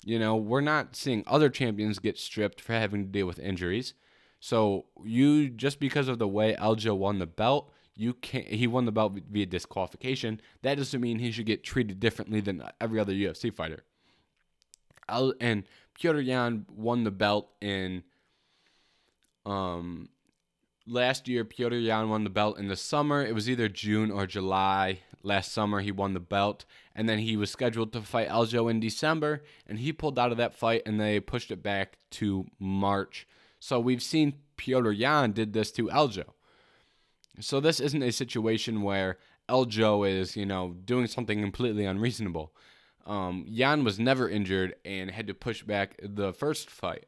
[0.04, 3.94] You know, we're not seeing other champions get stripped for having to deal with injuries.
[4.40, 8.86] So you just because of the way Aljo won the belt, you can't he won
[8.86, 13.12] the belt via disqualification that doesn't mean he should get treated differently than every other
[13.14, 13.84] ufc fighter
[15.42, 15.64] and
[16.00, 18.04] Piotr Yan won the belt in
[19.46, 20.10] um
[20.86, 23.26] last year Piotr Yan won the belt in the summer.
[23.26, 26.66] It was either June or July last summer he won the belt.
[26.96, 30.38] And then he was scheduled to fight Aljo in December and he pulled out of
[30.38, 33.28] that fight and they pushed it back to March.
[33.60, 36.34] So we've seen Piotr Yan did this to Aljo
[37.40, 39.18] so this isn't a situation where
[39.50, 42.54] Aljo is, you know, doing something completely unreasonable.
[43.08, 47.06] Um, Yan was never injured and had to push back the first fight.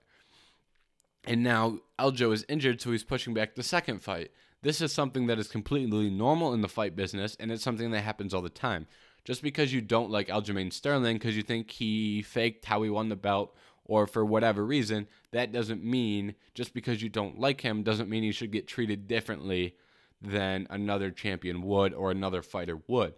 [1.25, 4.31] And now Aljo is injured, so he's pushing back the second fight.
[4.61, 8.01] This is something that is completely normal in the fight business, and it's something that
[8.01, 8.87] happens all the time.
[9.25, 13.09] Just because you don't like Aljamain Sterling because you think he faked how he won
[13.09, 17.83] the belt or for whatever reason, that doesn't mean just because you don't like him
[17.83, 19.75] doesn't mean he should get treated differently
[20.21, 23.13] than another champion would or another fighter would.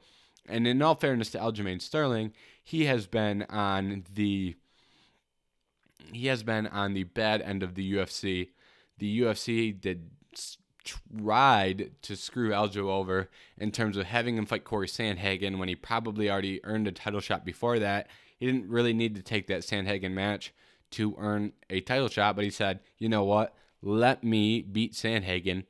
[0.47, 2.33] And in all fairness to Aljamain Sterling,
[2.63, 4.55] he has been on the
[6.11, 8.49] he has been on the bad end of the UFC.
[8.97, 10.09] The UFC did
[10.83, 15.75] tried to screw Aljo over in terms of having him fight Corey Sandhagen when he
[15.75, 18.07] probably already earned a title shot before that.
[18.39, 20.53] He didn't really need to take that Sandhagen match
[20.91, 23.53] to earn a title shot, but he said, you know what?
[23.83, 25.65] Let me beat Sandhagen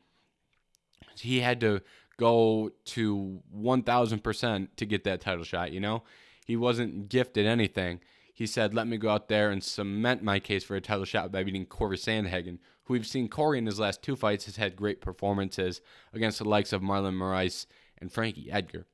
[1.22, 1.82] he had to
[2.22, 6.04] go to 1000% to get that title shot, you know?
[6.46, 8.00] He wasn't gifted anything.
[8.32, 11.32] He said, Let me go out there and cement my case for a title shot
[11.32, 14.76] by beating Corey Sandhagen, who we've seen Corey in his last two fights has had
[14.76, 15.82] great performances
[16.14, 17.66] against the likes of Marlon Moraes
[17.98, 18.86] and Frankie Edgar.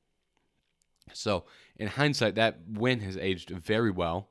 [1.13, 1.43] So,
[1.75, 4.29] in hindsight, that win has aged very well.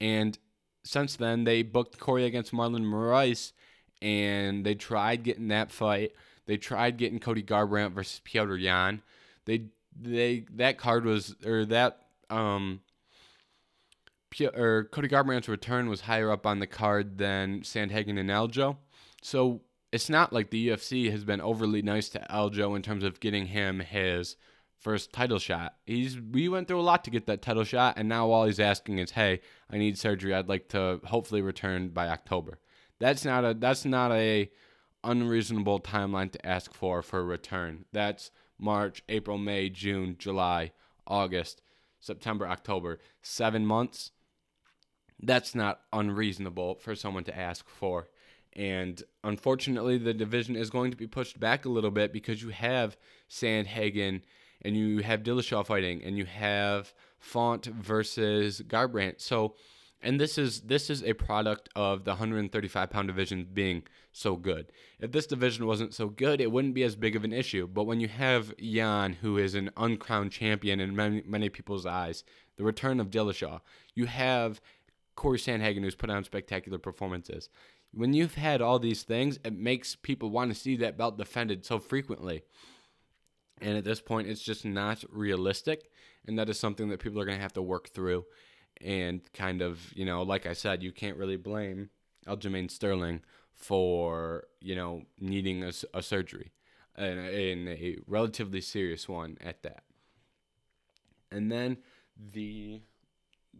[0.00, 0.38] And
[0.84, 3.52] since then, they booked Corey against Marlon Moraes,
[4.00, 6.12] and they tried getting that fight.
[6.46, 9.02] They tried getting Cody Garbrandt versus Petr Yan.
[9.44, 9.66] They
[9.98, 12.80] they that card was or that um
[14.54, 18.76] or Cody Garbrandt's return was higher up on the card than Sandhagen and Aljo.
[19.22, 23.20] So it's not like the UFC has been overly nice to Aljo in terms of
[23.20, 24.36] getting him his
[24.78, 25.76] first title shot.
[25.86, 28.60] He's we went through a lot to get that title shot, and now all he's
[28.60, 29.40] asking is, "Hey,
[29.70, 30.34] I need surgery.
[30.34, 32.58] I'd like to hopefully return by October."
[32.98, 34.50] That's not a that's not a
[35.04, 37.84] unreasonable timeline to ask for for a return.
[37.92, 40.72] That's March, April, May, June, July,
[41.06, 41.62] August,
[42.00, 42.98] September, October.
[43.22, 44.12] Seven months.
[45.22, 48.08] That's not unreasonable for someone to ask for.
[48.52, 52.48] And unfortunately, the division is going to be pushed back a little bit because you
[52.50, 52.96] have
[53.30, 54.22] Sandhagen
[54.62, 59.20] and you have Dillashaw fighting and you have Font versus Garbrandt.
[59.20, 59.56] So,
[60.02, 63.82] and this is this is a product of the 135 pound division being
[64.12, 64.70] so good.
[65.00, 67.66] If this division wasn't so good, it wouldn't be as big of an issue.
[67.66, 72.24] But when you have Yan, who is an uncrowned champion in many, many people's eyes,
[72.56, 73.60] the return of Dillashaw,
[73.94, 74.60] you have
[75.14, 77.48] Corey Sandhagen, who's put on spectacular performances.
[77.92, 81.64] When you've had all these things, it makes people want to see that belt defended
[81.64, 82.42] so frequently.
[83.60, 85.90] And at this point, it's just not realistic.
[86.26, 88.26] And that is something that people are going to have to work through.
[88.80, 91.90] And kind of, you know, like I said, you can't really blame
[92.26, 93.22] Aljamain Sterling
[93.52, 96.52] for, you know, needing a, a surgery,
[96.94, 99.82] and, a relatively serious one at that.
[101.30, 101.78] And then
[102.16, 102.80] the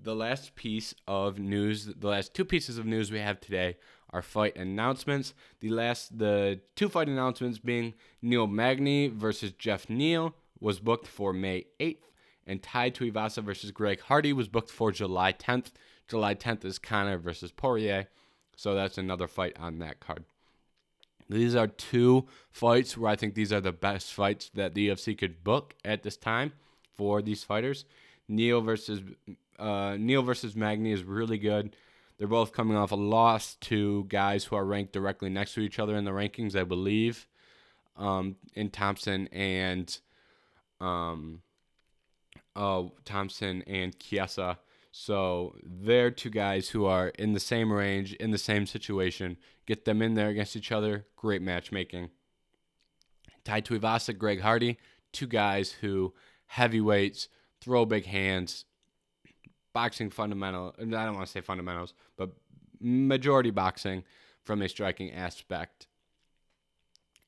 [0.03, 3.77] the last piece of news, the last two pieces of news we have today
[4.11, 5.35] are fight announcements.
[5.61, 11.33] The last, the two fight announcements being Neil Magny versus Jeff Neal was booked for
[11.33, 12.11] May 8th,
[12.47, 15.73] and Tai Tuivasa versus Greg Hardy was booked for July 10th.
[16.09, 18.09] July 10th is Conor versus Poirier,
[18.57, 20.25] so that's another fight on that card.
[21.29, 25.19] These are two fights where I think these are the best fights that the UFC
[25.19, 26.53] could book at this time
[26.95, 27.85] for these fighters.
[28.29, 29.03] Neil versus
[29.59, 31.75] uh, Neal versus Magny is really good.
[32.19, 35.79] They're both coming off a loss to guys who are ranked directly next to each
[35.79, 37.27] other in the rankings, I believe,
[37.97, 39.99] um, in Thompson and
[40.81, 41.43] um,
[42.57, 44.59] uh, Thompson and Chiesa.
[44.91, 49.37] So they're two guys who are in the same range, in the same situation.
[49.67, 51.07] Get them in there against each other.
[51.17, 52.11] Great matchmaking.
[53.45, 54.79] Tai Tuivasa, Greg Hardy,
[55.13, 56.15] two guys who
[56.47, 57.29] heavyweights,
[57.61, 58.65] throw big hands,
[59.73, 60.75] boxing fundamental.
[60.79, 62.31] I don't want to say fundamentals, but
[62.81, 64.03] majority boxing
[64.43, 65.87] from a striking aspect.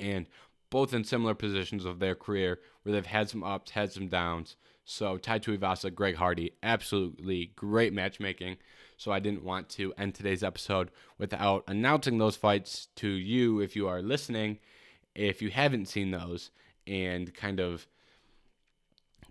[0.01, 0.27] And
[0.71, 4.57] both in similar positions of their career where they've had some ups, had some downs.
[4.91, 8.57] So Tai Tuivasa, Greg Hardy, absolutely great matchmaking.
[8.97, 13.77] So I didn't want to end today's episode without announcing those fights to you if
[13.77, 14.61] you are listening,
[15.15, 16.51] if you haven't seen those,
[16.87, 17.87] and kind of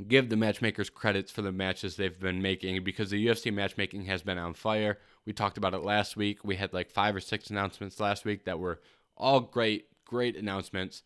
[0.07, 4.21] give the matchmakers credits for the matches they've been making because the UFC matchmaking has
[4.21, 4.99] been on fire.
[5.25, 6.45] We talked about it last week.
[6.45, 8.79] We had like five or six announcements last week that were
[9.17, 11.01] all great, great announcements.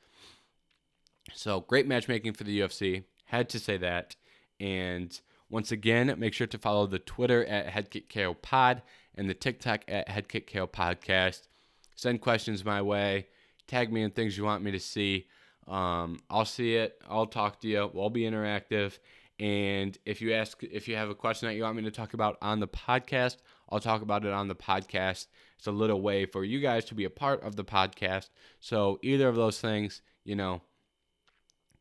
[1.34, 3.06] So great matchmaking for the UFC.
[3.28, 4.18] Had to say that.
[4.62, 8.84] And once again, make sure to follow the Twitter at HeadkickKO Pod
[9.16, 11.48] and the TikTok at HeadkickKO Podcast.
[11.96, 13.28] Send questions my way.
[13.68, 15.28] Tag me in things you want me to see.
[15.68, 17.02] Um, I'll see it.
[17.10, 17.90] I'll talk to you.
[17.92, 19.00] We'll be interactive.
[19.40, 22.14] And if you ask, if you have a question that you want me to talk
[22.14, 23.38] about on the podcast,
[23.70, 25.26] I'll talk about it on the podcast.
[25.58, 28.30] It's a little way for you guys to be a part of the podcast.
[28.60, 30.62] So either of those things, you know,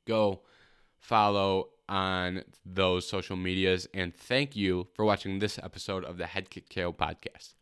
[0.06, 0.40] go
[0.98, 3.86] follow on those social medias.
[3.92, 7.54] And thank you for watching this episode of the Head Kick KO podcast.